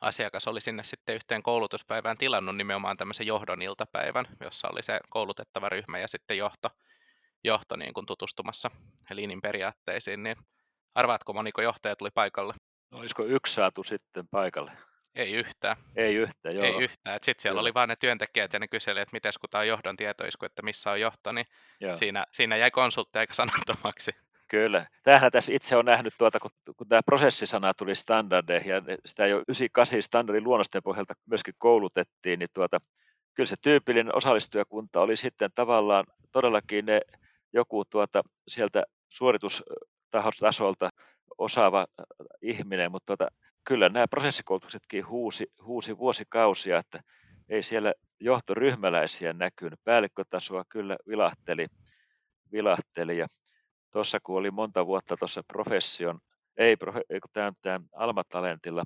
[0.01, 5.69] asiakas oli sinne sitten yhteen koulutuspäivään tilannut nimenomaan tämmöisen johdon iltapäivän, jossa oli se koulutettava
[5.69, 6.71] ryhmä ja sitten johto
[7.45, 8.71] johto niin kuin tutustumassa
[9.11, 10.37] Linin periaatteisiin, niin
[10.95, 12.55] arvaatko moniko johtaja tuli paikalle?
[12.91, 14.73] No, olisiko yksi saatu sitten paikalle?
[15.17, 15.77] Ei yhtään.
[15.97, 16.65] Ei yhtään, joo.
[16.65, 17.19] Ei yhtään.
[17.23, 17.61] Sitten siellä Kyllä.
[17.61, 20.63] oli vain ne työntekijät ja ne kyseli, että miten kun tämä on johdon tietoisku, että
[20.63, 21.47] missä on johto, niin
[21.95, 24.11] siinä, siinä jäi konsultti aika sanattomaksi.
[24.49, 24.87] Kyllä.
[25.03, 29.37] Tämähän tässä itse on nähnyt, tuota, kun, kun tämä prosessisana tuli standardeihin ja sitä jo
[29.37, 32.81] 98 standardin luonnosten pohjalta myöskin koulutettiin, niin tuota,
[33.35, 37.01] kyllä se tyypillinen osallistujakunta oli sitten tavallaan todellakin ne
[37.53, 40.91] joku tuota, sieltä suoritustasolta
[41.39, 42.07] osaava äh,
[42.43, 43.29] ihminen, mutta tuota,
[43.67, 47.01] kyllä nämä prosessikoulutuksetkin huusi, huusi vuosikausia, että
[47.49, 49.81] ei siellä johtoryhmäläisiä näkynyt.
[49.85, 51.67] Päällikkötasoa kyllä vilahteli,
[52.53, 53.27] vilahteli ja
[53.91, 56.19] tuossa kun oli monta vuotta tuossa profession,
[56.57, 56.77] ei,
[57.93, 58.85] Alma-talentilla,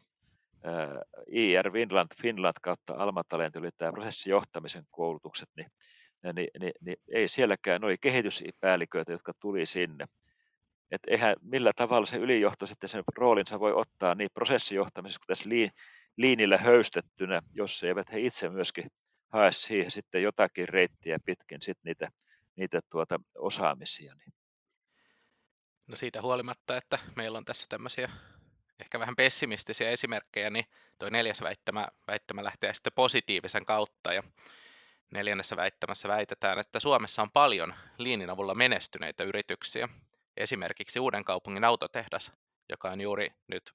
[0.65, 0.89] ää, äh,
[1.29, 5.67] IR Finland, Finland kautta Alma-talentti oli tämä prosessijohtamisen koulutukset, niin
[6.23, 10.07] niin, niin, niin ei sielläkään, oli kehityspäälliköitä, jotka tuli sinne.
[10.91, 15.49] Et eihän millä tavalla se ylijohto sitten sen roolinsa voi ottaa niin prosessijohtamisessa kuin tässä
[15.49, 15.71] liin,
[16.17, 18.91] liinillä höystettynä, jos eivät he itse myöskin
[19.29, 22.09] hae siihen sitten jotakin reittiä pitkin sit niitä,
[22.57, 24.15] niitä tuota osaamisia.
[24.15, 24.33] Niin.
[25.87, 28.11] No siitä huolimatta, että meillä on tässä tämmöisiä
[28.81, 30.65] ehkä vähän pessimistisiä esimerkkejä, niin
[30.99, 34.13] tuo neljäs väittämä, väittämä lähtee sitten positiivisen kautta.
[34.13, 34.23] Ja
[35.11, 39.89] Neljännessä väittämässä väitetään, että Suomessa on paljon liinin avulla menestyneitä yrityksiä.
[40.41, 42.33] Esimerkiksi Uuden kaupungin autotehdas,
[42.69, 43.73] joka on juuri nyt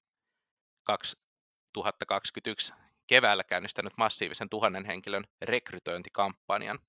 [0.84, 2.74] 2021
[3.08, 6.80] keväällä käynnistänyt massiivisen tuhannen henkilön rekrytointikampanjan.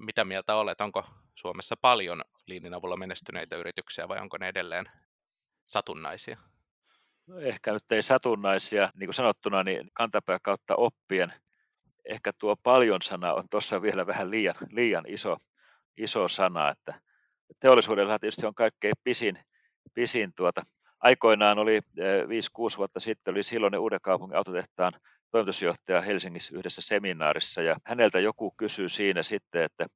[0.00, 0.80] Mitä mieltä olet?
[0.80, 4.90] Onko Suomessa paljon liinin avulla menestyneitä yrityksiä vai onko ne edelleen
[5.66, 6.38] satunnaisia?
[7.26, 11.32] No ehkä nyt ei satunnaisia, niin kuin sanottuna, niin kantapää kautta oppien
[12.04, 15.36] ehkä tuo paljon sana on tuossa vielä vähän liian, liian iso,
[15.96, 17.07] iso sana, että
[17.60, 19.38] teollisuudella tietysti on kaikkein pisin,
[19.94, 20.62] pisin tuota
[21.00, 21.80] aikoinaan oli
[22.74, 24.92] 5-6 vuotta sitten, oli silloinen Uuden kaupungin autotehtaan
[25.30, 29.86] toimitusjohtaja Helsingissä yhdessä seminaarissa ja häneltä joku kysyy siinä sitten, että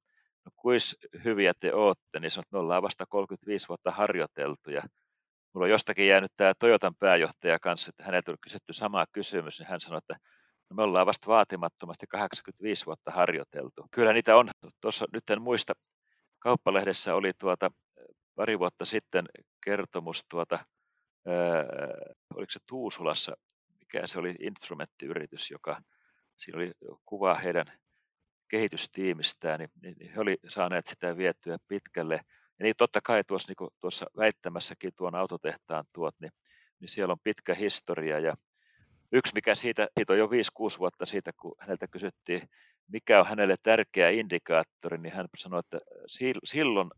[0.44, 4.82] no kuis hyviä te ootte, niin sanoi, että me ollaan vasta 35 vuotta harjoiteltu ja
[5.54, 9.68] mulla on jostakin jäänyt tämä Toyotan pääjohtaja kanssa, että häneltä oli kysytty sama kysymys, niin
[9.68, 10.16] hän sanoi, että
[10.70, 13.86] no me ollaan vasta vaatimattomasti 85 vuotta harjoiteltu.
[13.90, 14.50] Kyllä niitä on.
[14.80, 15.72] Tuossa nyt en muista,
[16.42, 17.70] kauppalehdessä oli tuota
[18.34, 19.24] pari vuotta sitten
[19.64, 20.54] kertomus tuota,
[21.26, 21.64] ää,
[22.34, 23.36] oliko se Tuusulassa,
[23.80, 25.82] mikä se oli instrumenttiyritys, joka,
[26.36, 26.72] siinä oli
[27.04, 27.66] kuva heidän
[28.48, 32.14] kehitystiimistään, niin, niin, niin he oli saaneet sitä vietyä pitkälle.
[32.58, 36.32] Ja niin totta kai tuossa, niin tuossa väittämässäkin tuon autotehtaan tuot, niin,
[36.80, 38.18] niin siellä on pitkä historia.
[38.18, 38.36] Ja
[39.12, 42.48] yksi, mikä siitä, siitä on jo 5-6 vuotta siitä, kun häneltä kysyttiin,
[42.88, 45.78] mikä on hänelle tärkeä indikaattori, niin hän sanoi, että
[46.44, 46.90] silloin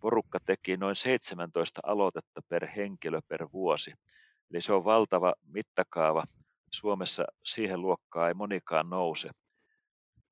[0.00, 3.92] porukka teki noin 17 aloitetta per henkilö per vuosi.
[4.50, 6.24] Eli se on valtava mittakaava.
[6.70, 9.30] Suomessa siihen luokkaan ei monikaan nouse.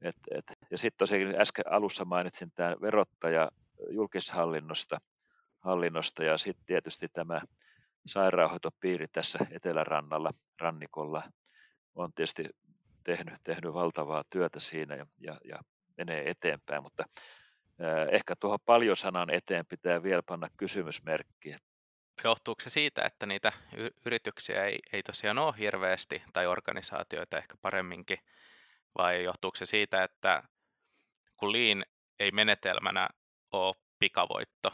[0.03, 3.51] Et, et, ja sitten tosiaan äsken alussa mainitsin tämän verottaja
[3.91, 4.99] julkishallinnosta
[5.59, 7.41] hallinnosta, ja sitten tietysti tämä
[8.07, 11.23] sairaanhoitopiiri tässä Etelärannalla, rannikolla,
[11.95, 12.45] on tietysti
[13.05, 15.59] tehnyt, tehnyt valtavaa työtä siinä ja, ja, ja
[15.97, 17.05] menee eteenpäin, mutta
[18.13, 21.57] ehkä tuohon paljon sanan eteen pitää vielä panna kysymysmerkki.
[22.25, 23.53] Johtuuko se siitä, että niitä
[24.07, 28.19] yrityksiä ei, ei tosiaan ole hirveästi, tai organisaatioita ehkä paremminkin,
[28.99, 30.43] vai johtuuko se siitä, että
[31.37, 31.85] kun Lean
[32.19, 33.09] ei menetelmänä
[33.53, 34.73] ole pikavoitto,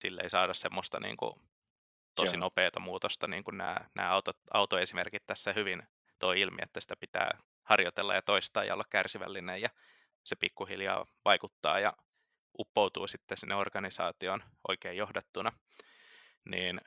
[0.00, 1.47] sille ei saada semmoista niin kuin
[2.22, 2.40] tosi Joo.
[2.40, 5.82] nopeata muutosta, niin kuin nämä, nämä auto, autoesimerkit tässä hyvin
[6.18, 7.30] toi ilmi, että sitä pitää
[7.62, 9.68] harjoitella ja toistaa ja olla kärsivällinen ja
[10.24, 11.92] se pikkuhiljaa vaikuttaa ja
[12.58, 15.52] uppoutuu sitten sinne organisaation oikein johdattuna,
[16.44, 16.80] niin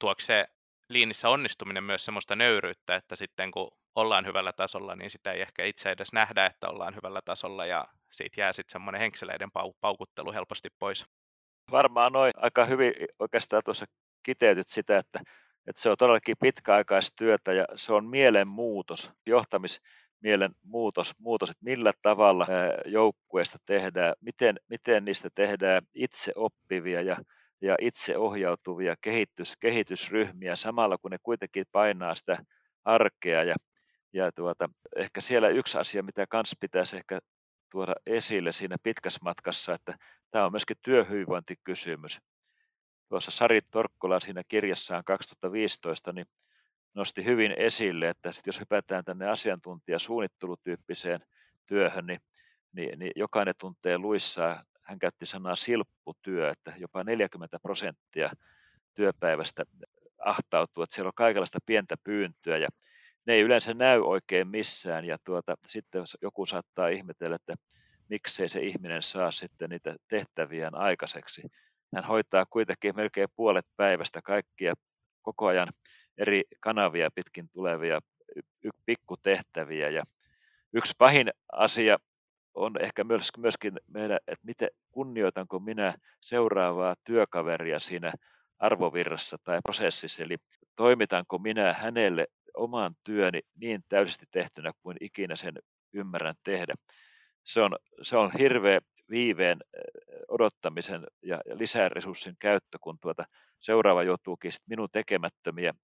[0.00, 0.46] tuoko se
[0.88, 5.64] liinissä onnistuminen myös semmoista nöyryyttä, että sitten kun ollaan hyvällä tasolla, niin sitä ei ehkä
[5.64, 10.68] itse edes nähdä, että ollaan hyvällä tasolla ja siitä jää sitten semmoinen henkseleiden paukuttelu helposti
[10.78, 11.06] pois.
[11.70, 13.86] Varmaan noin aika hyvin oikeastaan tuossa
[14.22, 15.20] kiteytyt sitä, että,
[15.66, 19.80] että se on todellakin pitkäaikaistyötä ja se on mielenmuutos, johtamis,
[20.20, 22.46] mielen muutos, muutos että millä tavalla
[22.86, 27.16] joukkueesta tehdään, miten, miten niistä tehdään itse oppivia ja,
[27.60, 32.38] ja itse ohjautuvia kehitys, kehitysryhmiä samalla kun ne kuitenkin painaa sitä
[32.84, 33.54] arkea ja,
[34.12, 37.18] ja tuota, ehkä siellä yksi asia, mitä kans pitäisi ehkä
[37.70, 39.98] tuoda esille siinä pitkässä matkassa, että
[40.30, 42.18] tämä on myöskin työhyvinvointikysymys.
[43.10, 46.26] Tuossa Sari Torkkola siinä kirjassaan 2015, niin
[46.94, 51.20] nosti hyvin esille, että sit jos hypätään tänne asiantuntijasuunnittelutyyppiseen
[51.66, 52.20] työhön, niin,
[52.72, 58.30] niin, niin jokainen tuntee luissaan, hän käytti sanaa silpputyö, että jopa 40 prosenttia
[58.94, 59.64] työpäivästä
[60.18, 62.68] ahtautuu, että siellä on kaikenlaista pientä pyyntöä ja
[63.26, 67.54] ne ei yleensä näy oikein missään ja tuota, sitten joku saattaa ihmetellä, että
[68.08, 71.42] miksei se ihminen saa sitten niitä tehtäviään aikaiseksi.
[71.94, 74.74] Hän hoitaa kuitenkin melkein puolet päivästä kaikkia
[75.22, 75.68] koko ajan
[76.18, 78.00] eri kanavia pitkin tulevia
[78.86, 79.88] pikkutehtäviä.
[79.88, 80.02] Ja
[80.72, 81.98] yksi pahin asia
[82.54, 83.04] on ehkä
[83.38, 88.12] myöskin meidän, että miten kunnioitanko minä seuraavaa työkaveria siinä
[88.58, 90.36] arvovirrassa tai prosessissa, eli
[90.76, 92.26] toimitanko minä hänelle
[92.56, 95.54] oman työni niin täydellisesti tehtynä kuin ikinä sen
[95.92, 96.74] ymmärrän tehdä.
[97.44, 99.58] Se on, se on hirveä viiveen
[100.28, 103.24] odottamisen ja lisäresurssin käyttö, kun tuota
[103.60, 105.74] seuraava joutuukin minun tekemättömiä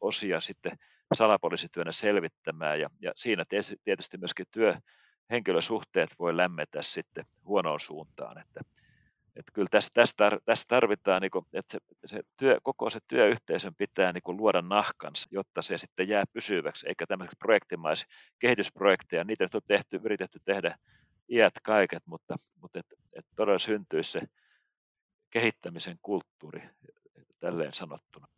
[0.00, 0.78] osia sitten
[1.14, 2.80] salapoliisityönä selvittämään.
[2.80, 3.44] Ja, ja siinä
[3.84, 8.60] tietysti myöskin työhenkilösuhteet voi lämmetä sitten huonoon suuntaan, että,
[9.36, 13.74] että kyllä tässä, tässä, tässä tarvitaan, niin kuin, että se, se työ, koko se työyhteisön
[13.74, 18.08] pitää niin kuin luoda nahkansa, jotta se sitten jää pysyväksi, eikä tämmöiseksi projektimaisia
[18.38, 20.76] kehitysprojekteja, niitä nyt on tehty, yritetty tehdä
[21.28, 24.20] iät kaiket, mutta, mutta että et todella syntyisi se
[25.30, 26.62] kehittämisen kulttuuri
[27.40, 28.28] tälleen sanottuna.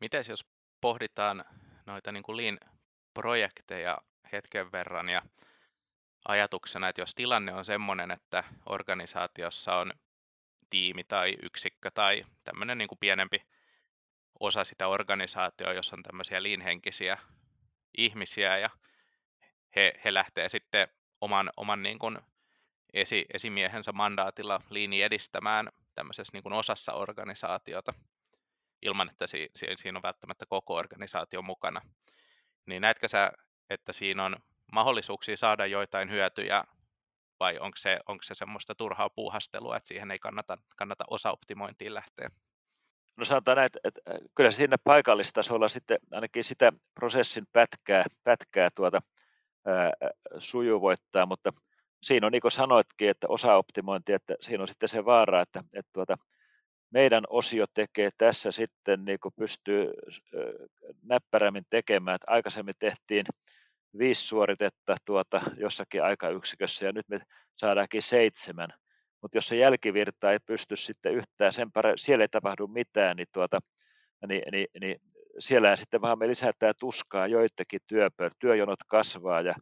[0.00, 0.46] Miten jos
[0.80, 1.44] pohditaan
[1.86, 3.98] noita niin kuin Lean-projekteja
[4.32, 5.22] hetken verran ja
[6.28, 9.92] ajatuksena, että jos tilanne on sellainen, että organisaatiossa on
[10.70, 13.42] tiimi tai yksikkö tai tämmöinen niin kuin pienempi
[14.40, 17.18] osa sitä organisaatioa, jossa on tämmöisiä liinhenkisiä
[17.98, 18.70] ihmisiä ja
[19.76, 20.88] he, he lähtee sitten
[21.20, 22.18] oman, oman niin kuin
[22.92, 27.94] esi, esimiehensä mandaatilla liini edistämään tämmöisessä niin kuin osassa organisaatiota
[28.82, 31.80] ilman, että si, si, siinä on välttämättä koko organisaatio mukana.
[32.66, 33.32] Niin näetkö sä,
[33.70, 34.36] että siinä on
[34.72, 36.64] mahdollisuuksia saada joitain hyötyjä
[37.40, 42.30] vai onko se, onko se semmoista turhaa puuhastelua, että siihen ei kannata, kannata osa-optimointiin lähteä?
[43.16, 44.00] No sanotaan näin, että, että
[44.34, 49.02] kyllä siinä paikallistasolla sitten ainakin sitä prosessin pätkää, pätkää tuota,
[50.38, 51.50] sujuvoittaa, mutta
[52.02, 55.90] siinä on niin kuin sanoitkin, että osaoptimointi, että siinä on sitten se vaara, että, että
[55.92, 56.16] tuota,
[56.90, 59.92] meidän osio tekee tässä sitten, niin kuin pystyy
[61.02, 63.26] näppärämmin tekemään, että aikaisemmin tehtiin
[63.98, 67.20] viisi suoritetta tuota jossakin aikayksikössä ja nyt me
[67.56, 68.68] saadaankin seitsemän.
[69.22, 73.28] Mutta jos se jälkivirta ei pysty sitten yhtään sen paremmin, siellä ei tapahdu mitään, niin,
[73.32, 73.60] tuota,
[74.28, 75.00] niin, niin, niin
[75.38, 79.54] siellä sitten vaan me lisätään tuskaa joidenkin työpö, työjonot kasvaa ja,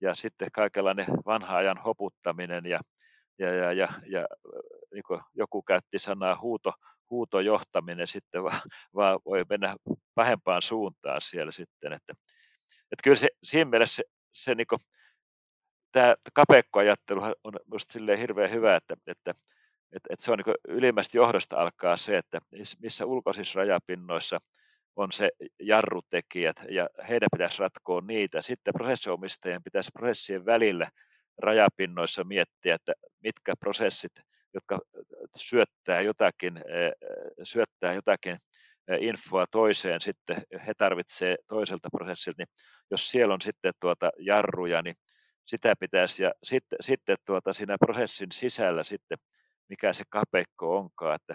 [0.00, 2.80] ja sitten kaikenlainen vanha ajan hoputtaminen ja,
[3.38, 4.26] ja, ja, ja, ja
[4.92, 6.72] niin kuin joku käytti sanaa huuto,
[7.10, 8.60] huutojohtaminen sitten vaan,
[8.94, 9.76] vaan voi mennä
[10.14, 12.12] pahempaan suuntaan siellä sitten, että,
[12.66, 14.78] että kyllä se, siinä mielessä se, se niin kuin,
[15.92, 19.30] tämä kapeikkoajattelu on minusta silleen hirveän hyvä, että, että,
[19.92, 22.40] että, että se on niin ylimmästä johdosta alkaa se, että
[22.82, 24.38] missä ulkoisissa rajapinnoissa
[24.98, 25.30] on se
[25.60, 28.42] jarrutekijät ja heidän pitäisi ratkoa niitä.
[28.42, 30.90] Sitten prosessiomistajien pitäisi prosessien välillä
[31.38, 34.12] rajapinnoissa miettiä, että mitkä prosessit,
[34.54, 34.80] jotka
[35.36, 36.60] syöttää jotakin,
[37.42, 38.38] syöttää jotakin
[39.00, 42.48] infoa toiseen, sitten he tarvitsevat toiselta prosessilta, niin
[42.90, 44.94] jos siellä on sitten tuota jarruja, niin
[45.46, 49.18] sitä pitäisi, ja sitten, sitten tuota, siinä prosessin sisällä sitten,
[49.68, 51.34] mikä se kapeikko onkaan, että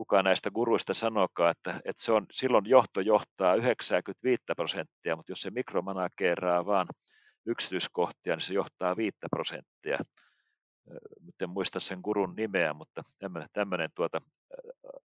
[0.00, 5.40] kuka näistä guruista sanokaa, että, että se on, silloin johto johtaa 95 prosenttia, mutta jos
[5.40, 6.86] se mikromanageraa vaan
[7.46, 9.98] yksityiskohtia, niin se johtaa 5 prosenttia.
[11.20, 14.22] Nyt en muista sen gurun nimeä, mutta tämmöinen, tämmöinen tuota,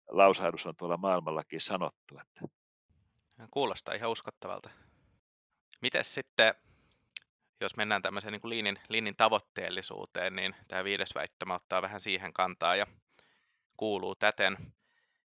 [0.07, 2.19] lausahdus on tuolla maailmallakin sanottu.
[2.21, 2.47] Että.
[3.51, 4.69] Kuulostaa ihan uskottavalta.
[5.81, 6.53] Miten sitten
[7.61, 12.33] jos mennään tämmöiseen niin kuin liinin, liinin tavoitteellisuuteen, niin tämä viides väittämä ottaa vähän siihen
[12.33, 12.87] kantaa ja
[13.77, 14.57] kuuluu täten,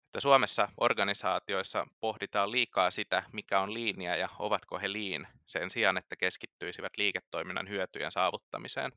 [0.07, 5.97] että Suomessa organisaatioissa pohditaan liikaa sitä, mikä on liinia ja ovatko he liin, sen sijaan,
[5.97, 8.91] että keskittyisivät liiketoiminnan hyötyjen saavuttamiseen.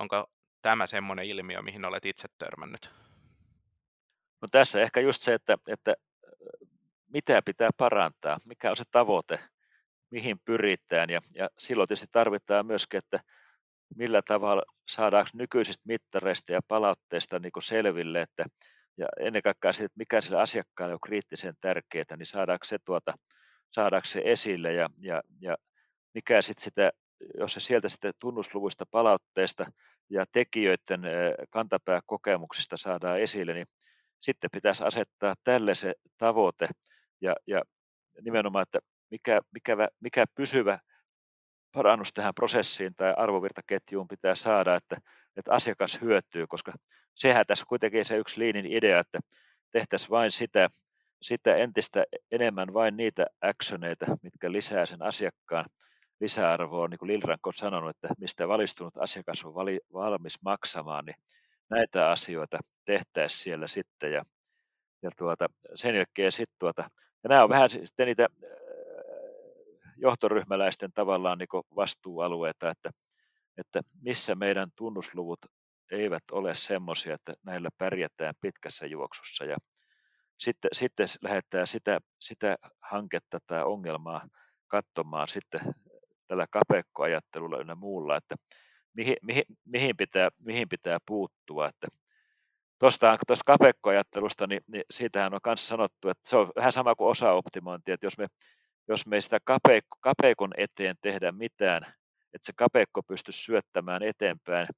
[0.00, 0.30] Onko
[0.62, 2.90] tämä semmoinen ilmiö, mihin olet itse törmännyt?
[4.42, 5.94] No tässä ehkä just se, että, että
[7.08, 9.38] mitä pitää parantaa, mikä on se tavoite,
[10.10, 11.10] mihin pyritään.
[11.10, 13.20] Ja, ja silloin tietysti tarvitaan myöskin, että
[13.96, 18.46] millä tavalla saadaan nykyisistä mittareista ja palautteista niin selville, että
[18.98, 23.14] ja ennen kaikkea siitä, että mikä sille asiakkaalle on kriittisen tärkeää, niin saadaanko se, tuota,
[23.72, 25.56] saadaanko se esille ja, ja, ja
[26.14, 26.90] mikä sitten sitä,
[27.38, 29.66] jos se sieltä sitten tunnusluvuista palautteista
[30.10, 31.00] ja tekijöiden
[31.50, 33.66] kantapääkokemuksista saadaan esille, niin
[34.18, 36.68] sitten pitäisi asettaa tälle se tavoite.
[37.20, 37.62] Ja, ja
[38.20, 38.78] nimenomaan, että
[39.10, 40.78] mikä, mikä, mikä pysyvä
[41.72, 44.96] parannus tähän prosessiin tai arvovirtaketjuun pitää saada, että,
[45.36, 46.72] että asiakas hyötyy, koska
[47.14, 49.18] sehän tässä kuitenkin se yksi liinin idea, että
[49.72, 50.68] tehtäisiin vain sitä,
[51.22, 55.64] sitä entistä enemmän vain niitä actioneita, mitkä lisää sen asiakkaan
[56.20, 61.16] lisäarvoa, niin kuin Lilranko on sanonut, että mistä valistunut asiakas on vali, valmis maksamaan, niin
[61.70, 64.22] näitä asioita tehtäisiin siellä sitten ja,
[65.02, 66.82] ja tuota, sen jälkeen sitten tuota,
[67.22, 68.28] ja nämä on vähän sitten niitä
[69.96, 72.90] johtoryhmäläisten tavallaan niin vastuualueita, että,
[73.58, 75.38] että missä meidän tunnusluvut
[75.90, 79.44] eivät ole semmoisia, että näillä pärjätään pitkässä juoksussa.
[79.44, 79.56] Ja
[80.38, 84.28] sitten, sitten lähdetään sitä, sitä hanketta tai ongelmaa
[84.68, 85.60] katsomaan sitten
[86.26, 88.34] tällä kapeikkoajattelulla ynnä muulla, että
[88.94, 91.68] mihin, mihin, mihin, pitää, mihin pitää puuttua.
[91.68, 91.88] Että
[92.78, 97.10] tuosta, tuosta kapeikkoajattelusta, niin, niin siitähän on myös sanottu, että se on vähän sama kuin
[97.10, 98.26] osaoptimointi, että jos me
[98.88, 101.94] jos me sitä kapeikko, kapeikon eteen tehdä mitään,
[102.36, 104.68] että se kapeikko pystyisi syöttämään eteenpäin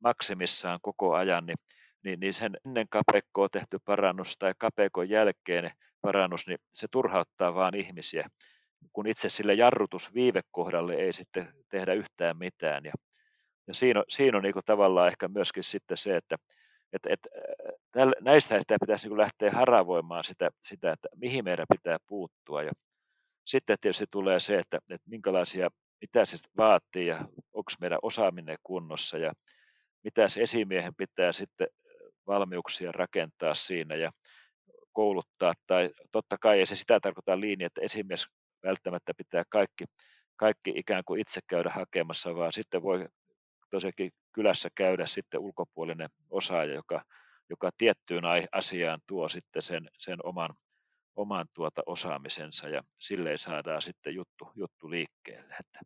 [0.00, 1.58] maksimissaan koko ajan, niin,
[2.04, 7.76] niin, niin sen ennen kapeikkoa tehty parannus tai kapeikon jälkeen parannus, niin se turhauttaa vaan
[7.76, 8.28] ihmisiä,
[8.92, 12.84] kun itse sille jarrutusviivekohdalle ei sitten tehdä yhtään mitään.
[12.84, 12.92] Ja,
[13.66, 16.36] ja siinä on, siinä on niin tavallaan ehkä myöskin sitten se, että
[16.92, 17.28] että, että
[18.20, 22.62] näistä sitä pitäisi niin lähteä haravoimaan sitä, sitä, että mihin meidän pitää puuttua.
[22.62, 22.72] Ja
[23.46, 25.70] sitten tietysti tulee se, että, että minkälaisia,
[26.00, 27.18] mitä se vaatii ja
[27.52, 29.32] onko meidän osaaminen kunnossa ja
[30.04, 31.68] mitä se esimiehen pitää sitten
[32.26, 34.10] valmiuksia rakentaa siinä ja
[34.92, 35.52] kouluttaa.
[35.66, 38.26] Tai totta kai ei se sitä tarkoita linja, että esimies
[38.62, 39.84] välttämättä pitää kaikki,
[40.36, 43.08] kaikki ikään kuin itse käydä hakemassa, vaan sitten voi
[43.70, 47.02] tosiaankin kylässä käydä sitten ulkopuolinen osaaja, joka,
[47.50, 50.50] joka tiettyyn asiaan tuo sitten sen, sen oman
[51.16, 55.54] oman tuota osaamisensa ja silleen saadaan sitten juttu, juttu liikkeelle.
[55.60, 55.80] Että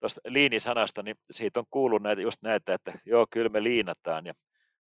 [0.00, 4.34] tuosta liinisanasta, niin siitä on kuullut näitä, just näitä, että joo, kyllä me liinataan ja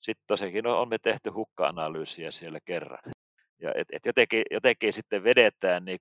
[0.02, 3.00] sitten tosiaankin on me tehty hukka-analyysiä siellä kerran.
[3.62, 6.00] ja et, et jotenkin, jotenkin sitten vedetään, niin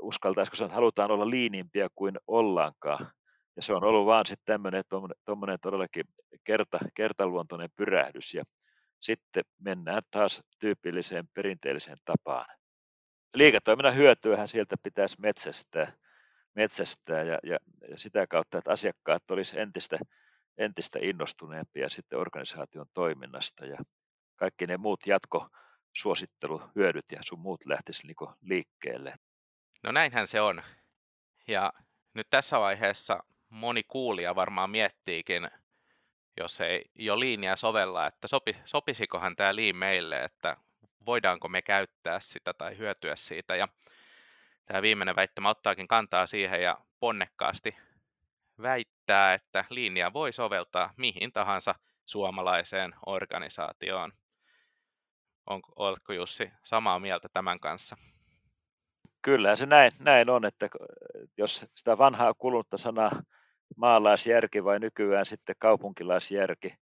[0.00, 3.10] uskaltaisiko sanoa, että halutaan olla liinimpiä kuin ollaankaan.
[3.56, 4.84] Ja se on ollut vaan sitten tämmöinen
[5.24, 6.04] tuommoinen todellakin
[6.44, 8.34] kerta, kertaluontoinen pyrähdys.
[8.34, 8.44] Ja
[9.00, 12.55] sitten mennään taas tyypilliseen perinteelliseen tapaan.
[13.34, 15.92] Liiketoiminnan hyötyähän sieltä pitäisi metsästää,
[16.54, 17.58] metsästää ja, ja,
[17.90, 19.98] ja sitä kautta, että asiakkaat olisivat entistä,
[20.58, 23.78] entistä innostuneempia sitten organisaation toiminnasta ja
[24.36, 29.14] kaikki ne muut jatkosuositteluhyödyt ja sun muut lähtisi niin liikkeelle.
[29.82, 30.62] No näinhän se on.
[31.48, 31.72] Ja
[32.14, 35.50] nyt tässä vaiheessa moni kuulija varmaan miettiikin,
[36.36, 40.56] jos ei jo liinia sovella, että sopi, sopisikohan tämä liin meille, että
[41.06, 43.56] voidaanko me käyttää sitä tai hyötyä siitä.
[43.56, 43.68] Ja
[44.66, 47.76] tämä viimeinen väittämä ottaakin kantaa siihen ja ponnekkaasti
[48.62, 54.12] väittää, että linja voi soveltaa mihin tahansa suomalaiseen organisaatioon.
[55.46, 57.96] Onko, oletko Jussi samaa mieltä tämän kanssa?
[59.22, 60.68] Kyllä se näin, näin on, että
[61.38, 63.22] jos sitä vanhaa kulunutta sanaa
[63.76, 66.74] maalaisjärki vai nykyään sitten kaupunkilaisjärki,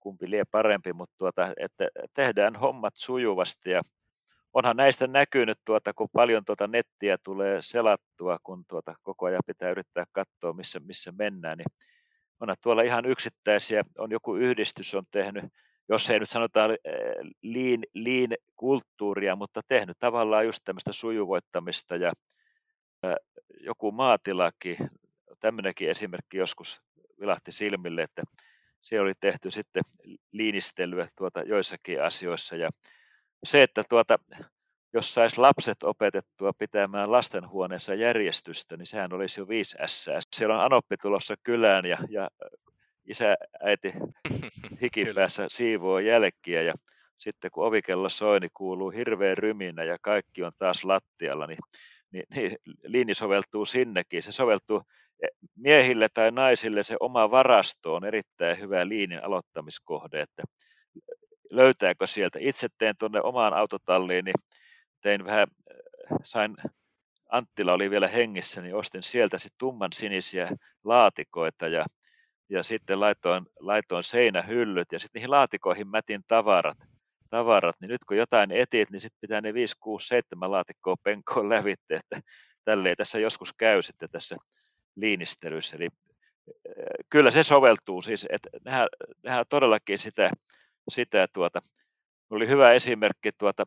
[0.00, 3.70] kumpi lie parempi, mutta tuota, että tehdään hommat sujuvasti.
[3.70, 3.82] Ja
[4.52, 9.70] onhan näistä näkynyt, tuota, kun paljon tuota nettiä tulee selattua, kun tuota koko ajan pitää
[9.70, 11.72] yrittää katsoa, missä, missä mennään, niin
[12.40, 15.44] onhan tuolla ihan yksittäisiä, on joku yhdistys on tehnyt,
[15.88, 16.68] jos ei nyt sanota
[17.42, 22.12] liin, liin kulttuuria, mutta tehnyt tavallaan just tämmöistä sujuvoittamista ja
[23.60, 24.76] joku maatilaki,
[25.40, 26.82] tämmöinenkin esimerkki joskus
[27.20, 28.22] vilahti silmille, että
[28.88, 29.82] se oli tehty sitten
[30.32, 32.56] liinistelyä tuota joissakin asioissa.
[32.56, 32.70] Ja
[33.44, 34.18] se, että tuota,
[34.92, 40.08] jos saisi lapset opetettua pitämään lastenhuoneessa järjestystä, niin sehän olisi jo 5 S.
[40.36, 42.28] Siellä on Anoppi tulossa kylään ja, ja
[43.04, 43.92] isä, äiti
[44.82, 46.62] hikipäässä siivoo jälkiä.
[46.62, 46.74] Ja
[47.18, 51.58] sitten kun ovikello soi, niin kuuluu hirveä ryminä ja kaikki on taas lattialla, niin,
[52.12, 54.22] niin, niin liini soveltuu sinnekin.
[54.22, 54.82] Se soveltuu
[55.22, 60.42] e, miehille tai naisille se oma varasto on erittäin hyvä liinin aloittamiskohde, että
[61.50, 62.38] löytääkö sieltä.
[62.42, 64.34] Itse teen tuonne omaan autotalliin, niin
[65.00, 65.48] tein vähän,
[66.22, 66.56] sain,
[67.28, 70.48] Anttila oli vielä hengissä, niin ostin sieltä sitten tumman sinisiä
[70.84, 71.86] laatikoita ja,
[72.48, 76.78] ja sitten laitoin, laitoin seinähyllyt ja sitten niihin laatikoihin mätin tavarat.
[77.30, 81.48] Tavarat, niin nyt kun jotain etit, niin sitten pitää ne 5, 6, 7 laatikkoa penkoon
[81.54, 82.20] lävitte, että
[82.64, 84.36] tälleen tässä joskus käy sitten tässä
[84.96, 85.76] liinistelyssä.
[85.76, 85.88] Eli
[87.10, 88.86] kyllä se soveltuu siis, että nehän,
[89.22, 90.30] nehän todellakin sitä,
[90.88, 91.60] sitä tuota,
[92.30, 93.64] oli hyvä esimerkki tuota,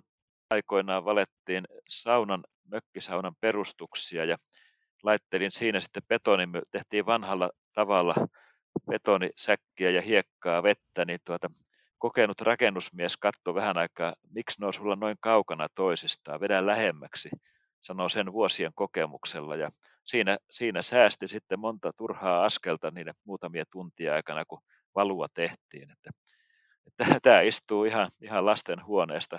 [0.49, 4.37] aikoinaan valettiin saunan, mökkisaunan perustuksia ja
[5.03, 8.15] laittelin siinä sitten betoni, tehtiin vanhalla tavalla
[8.89, 11.49] betonisäkkiä ja hiekkaa vettä, niin tuota,
[12.01, 17.29] kokenut rakennusmies katsoi vähän aikaa, miksi ne on sulla noin kaukana toisistaan, vedä lähemmäksi,
[17.81, 19.69] sanoo sen vuosien kokemuksella ja
[20.03, 24.61] siinä, siinä säästi sitten monta turhaa askelta niiden muutamia tuntia aikana, kun
[24.95, 25.91] valua tehtiin.
[25.91, 26.11] Että
[26.87, 29.37] että tämä istuu ihan, ihan lasten huoneesta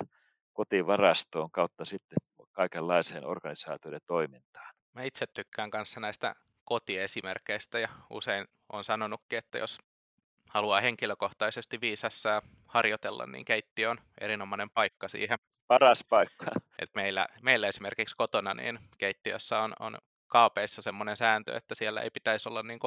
[0.52, 2.16] kotivarastoon kautta sitten
[2.52, 4.74] kaikenlaiseen organisaatioiden toimintaan.
[4.92, 6.34] Mä itse tykkään kanssa näistä
[6.64, 9.78] kotiesimerkkeistä ja usein on sanonutkin, että jos
[10.54, 15.38] haluaa henkilökohtaisesti viisässää harjoitella, niin keittiö on erinomainen paikka siihen.
[15.68, 16.46] Paras paikka.
[16.78, 22.10] Et meillä, meillä esimerkiksi kotona niin keittiössä on, on kaapeissa semmoinen sääntö, että siellä ei
[22.10, 22.80] pitäisi olla niin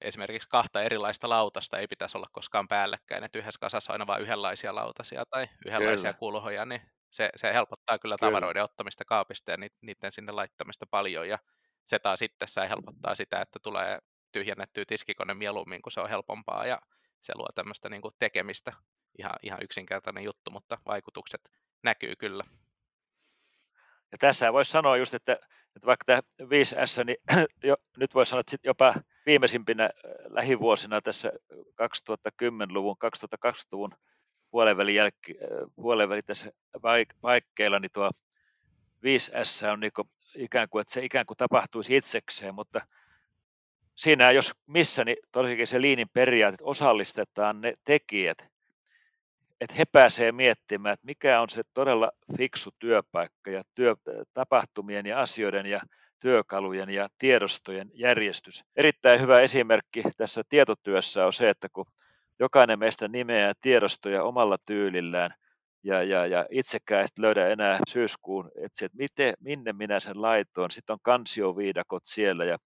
[0.00, 4.22] esimerkiksi kahta erilaista lautasta ei pitäisi olla koskaan päällekkäin, että yhdessä kasassa on aina vain
[4.22, 6.18] yhdenlaisia lautasia tai yhdenlaisia kyllä.
[6.18, 11.28] kulhoja, niin se, se helpottaa kyllä, kyllä tavaroiden ottamista kaapista ja niiden sinne laittamista paljon,
[11.28, 11.38] ja
[11.84, 13.98] se taas itsessään helpottaa sitä, että tulee
[14.32, 16.78] tyhjennettyä tiskikone mieluummin, kun se on helpompaa, ja
[17.20, 18.72] se luo tämmöistä niin kuin tekemistä,
[19.18, 21.52] ihan, ihan yksinkertainen juttu, mutta vaikutukset
[21.82, 22.44] näkyy kyllä.
[24.12, 25.32] Ja tässä voisi sanoa just, että,
[25.76, 27.16] että vaikka tämä 5S, niin
[27.64, 28.94] jo, nyt voisi sanoa, että jopa
[29.26, 29.90] viimeisimpinä äh,
[30.28, 33.90] lähivuosina tässä 2010-luvun, 2020-luvun
[34.50, 36.52] puolenvälin, jälki, äh, tässä
[37.20, 38.10] paikkeilla, niin tuo
[39.04, 42.86] 5S on niin kuin ikään kuin, että se ikään kuin tapahtuisi itsekseen, mutta
[43.98, 48.46] siinä jos missä, niin tosiaankin se liinin periaate, että osallistetaan ne tekijät,
[49.60, 53.96] että he pääsevät miettimään, että mikä on se todella fiksu työpaikka ja työ,
[54.34, 55.80] tapahtumien ja asioiden ja
[56.20, 58.64] työkalujen ja tiedostojen järjestys.
[58.76, 61.86] Erittäin hyvä esimerkki tässä tietotyössä on se, että kun
[62.38, 65.34] jokainen meistä nimeää tiedostoja omalla tyylillään
[65.82, 70.70] ja, ja, ja itsekään et löydä enää syyskuun, että, että miten, minne minä sen laitoin.
[70.70, 72.58] Sitten on kansioviidakot siellä ja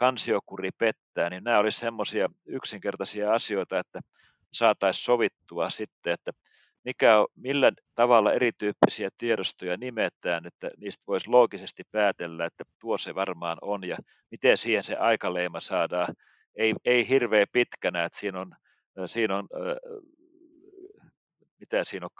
[0.00, 4.00] kansiokuri pettää, niin nämä olisi semmoisia yksinkertaisia asioita, että
[4.52, 6.32] saataisiin sovittua sitten, että
[6.84, 13.14] mikä on, millä tavalla erityyppisiä tiedostoja nimetään, että niistä voisi loogisesti päätellä, että tuo se
[13.14, 13.96] varmaan on ja
[14.30, 16.14] miten siihen se aikaleima saadaan.
[16.54, 18.54] Ei, ei hirveän pitkänä, että siinä on,
[19.06, 19.48] siinä on
[21.58, 22.10] mitä siinä on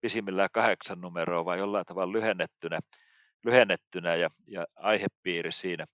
[0.00, 2.80] pisimmillään kahdeksan numeroa vai jollain tavalla lyhennettynä,
[3.44, 5.84] lyhennettynä ja, ja aihepiiri siinä.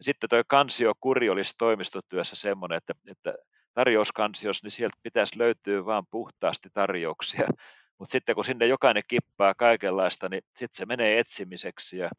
[0.00, 3.34] Sitten tuo kansiokuri olisi toimistotyössä semmoinen, että, että
[3.74, 7.46] tarjouskansiossa, niin sieltä pitäisi löytyä vain puhtaasti tarjouksia.
[7.98, 11.98] Mutta sitten kun sinne jokainen kippaa kaikenlaista, niin sitten se menee etsimiseksi.
[11.98, 12.10] Ja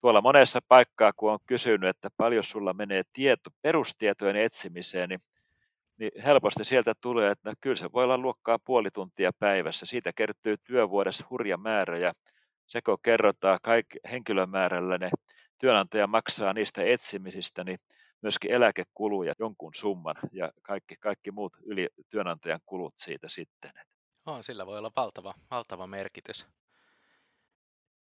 [0.00, 5.20] tuolla monessa paikkaa, kun on kysynyt, että paljon sulla menee tieto, perustietojen etsimiseen, niin,
[5.98, 9.86] niin helposti sieltä tulee, että kyllä se voi olla luokkaa puoli tuntia päivässä.
[9.86, 12.12] Siitä kertyy työvuodessa hurja määrä ja
[12.66, 15.10] se kun kerrotaan kaikki henkilömäärällä ne
[15.64, 17.78] työnantaja maksaa niistä etsimisistä, niin
[18.22, 23.72] myöskin eläkekuluja jonkun summan ja kaikki, kaikki muut yli työnantajan kulut siitä sitten.
[24.26, 26.46] On, sillä voi olla valtava, valtava merkitys.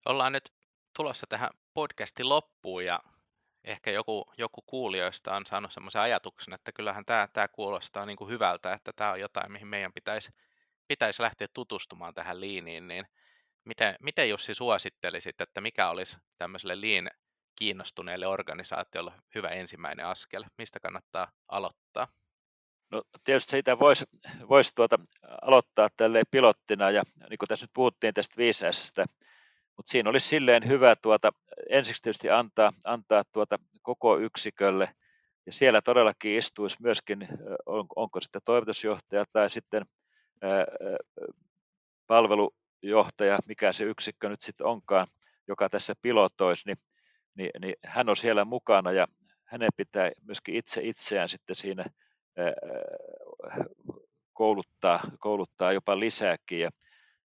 [0.06, 0.54] Ollaan nyt
[0.96, 3.00] tulossa tähän podcastin loppuun ja
[3.64, 8.30] ehkä joku, joku kuulijoista on saanut semmoisen ajatuksen, että kyllähän tämä, tämä kuulostaa niin kuin
[8.30, 10.32] hyvältä, että tämä on jotain, mihin meidän pitäisi,
[10.88, 13.06] pitäisi lähteä tutustumaan tähän liiniin, niin
[13.66, 17.10] miten, miten Jussi suosittelisit, että mikä olisi tämmöiselle liin
[17.62, 20.44] kiinnostuneelle organisaatiolle hyvä ensimmäinen askel?
[20.58, 22.08] Mistä kannattaa aloittaa?
[22.92, 24.06] No tietysti siitä voisi
[24.50, 25.00] vois tuota
[25.42, 28.66] aloittaa tälleen pilottina ja niin kuin tässä nyt puhuttiin tästä 5
[29.78, 31.32] mutta siinä olisi silleen hyvä tuota,
[31.70, 34.96] ensiksi tietysti antaa, antaa tuota koko yksikölle
[35.46, 37.28] ja siellä todellakin istuisi myöskin,
[37.66, 39.86] on, onko sitten toimitusjohtaja tai sitten
[40.42, 40.66] ää,
[42.08, 45.08] palvelujohtaja, mikä se yksikkö nyt sitten onkaan,
[45.48, 46.78] joka tässä pilotoisi, niin
[47.36, 49.08] niin, niin hän on siellä mukana ja
[49.44, 51.86] hänen pitää myöskin itse itseään sitten siinä
[54.34, 56.60] kouluttaa, kouluttaa jopa lisääkin.
[56.60, 56.70] Ja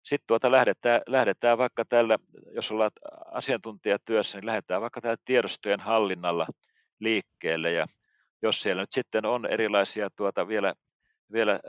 [0.03, 2.17] sitten tuota lähdetään, lähdetään vaikka tällä,
[2.51, 2.91] jos ollaan
[3.25, 6.47] asiantuntijatyössä, niin lähdetään vaikka tällä tiedostojen hallinnalla
[6.99, 7.71] liikkeelle.
[7.71, 7.85] Ja
[8.41, 10.73] jos siellä nyt sitten on erilaisia tuota vielä,
[11.31, 11.59] vielä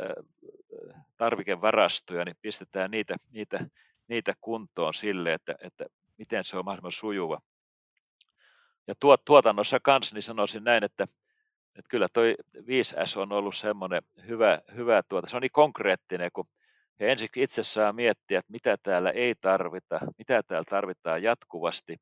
[1.16, 3.66] tarvikevarastoja, niin pistetään niitä, niitä,
[4.08, 5.86] niitä kuntoon sille, että, että
[6.18, 7.40] miten se on mahdollisimman sujuva.
[8.86, 11.04] Ja tuot, tuotannossa kanssa niin sanoisin näin, että,
[11.78, 15.28] että kyllä toi 5S on ollut semmoinen hyvä, hyvä tuota.
[15.28, 16.46] Se on niin konkreettinen, kun
[17.00, 21.96] he ensiksi itse saa miettiä, että mitä täällä ei tarvita, mitä täällä tarvitaan jatkuvasti,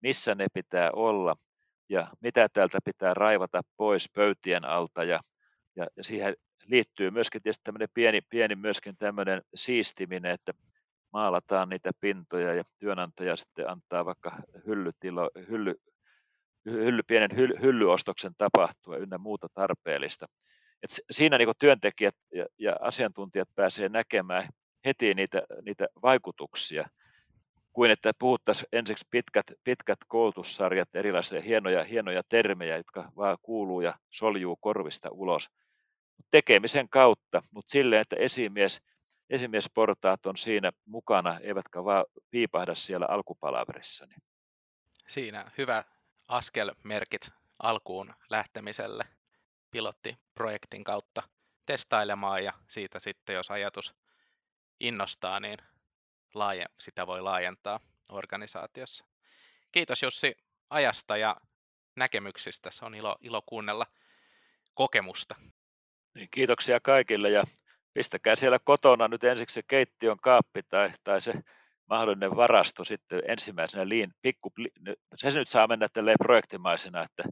[0.00, 1.36] missä ne pitää olla
[1.88, 5.20] ja mitä täältä pitää raivata pois pöytien alta ja,
[5.76, 6.34] ja, ja siihen
[6.66, 10.52] liittyy myöskin tietysti tämmöinen pieni, pieni myöskin tämmöinen siistiminen, että
[11.12, 15.74] maalataan niitä pintoja ja työnantaja sitten antaa vaikka hyllytilo, hylly,
[16.64, 20.26] hylly, pienen hyll, hyllyostoksen tapahtua ynnä muuta tarpeellista.
[20.82, 24.48] Et siinä niin työntekijät ja, ja asiantuntijat pääsee näkemään
[24.84, 26.88] heti niitä, niitä vaikutuksia,
[27.72, 33.94] kuin että puhuttaisiin ensiksi pitkät, pitkät koulutussarjat, erilaisia hienoja, hienoja termejä, jotka vaan kuuluu ja
[34.10, 35.50] soljuu korvista ulos
[36.30, 38.80] tekemisen kautta, mutta silleen, että esimies,
[39.30, 44.06] esimiesportaat on siinä mukana, eivätkä vaan piipahda siellä alkupalaverissa.
[45.08, 45.84] Siinä hyvä,
[46.28, 49.04] askelmerkit alkuun lähtemiselle
[49.70, 51.22] pilottiprojektin kautta
[51.66, 53.94] testailemaan ja siitä sitten, jos ajatus
[54.80, 55.58] innostaa, niin
[56.34, 59.04] laaje, sitä voi laajentaa organisaatiossa.
[59.72, 60.36] Kiitos Jussi
[60.70, 61.36] ajasta ja
[61.96, 62.70] näkemyksistä.
[62.72, 63.86] Se on ilo, ilo kuunnella
[64.74, 65.34] kokemusta.
[66.14, 67.44] Niin, kiitoksia kaikille ja
[67.94, 71.32] pistäkää siellä kotona nyt ensiksi se keittiön kaappi tai, tai se
[71.90, 74.52] mahdollinen varasto sitten ensimmäisenä liin, pikku,
[75.16, 77.22] se nyt saa mennä tälleen projektimaisena, että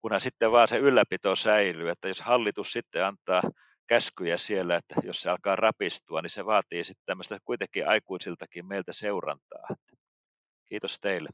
[0.00, 3.42] kunhan sitten vaan se ylläpito säilyy, että jos hallitus sitten antaa
[3.86, 8.92] käskyjä siellä, että jos se alkaa rapistua, niin se vaatii sitten tämmöistä kuitenkin aikuisiltakin meiltä
[8.92, 9.68] seurantaa.
[10.66, 11.28] Kiitos teille.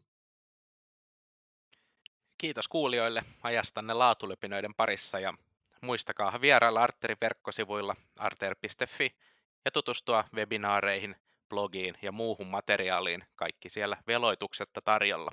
[2.38, 5.34] Kiitos kuulijoille ajastanne laatulöpinöiden parissa ja
[5.82, 9.16] muistakaa vierailla Arterin verkkosivuilla arter.fi
[9.64, 11.16] ja tutustua webinaareihin,
[11.48, 15.30] blogiin ja muuhun materiaaliin, kaikki siellä veloituksetta tarjolla.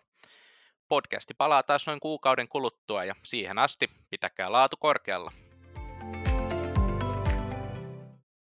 [0.90, 5.32] Podcasti palaa taas noin kuukauden kuluttua ja siihen asti pitäkää laatu korkealla.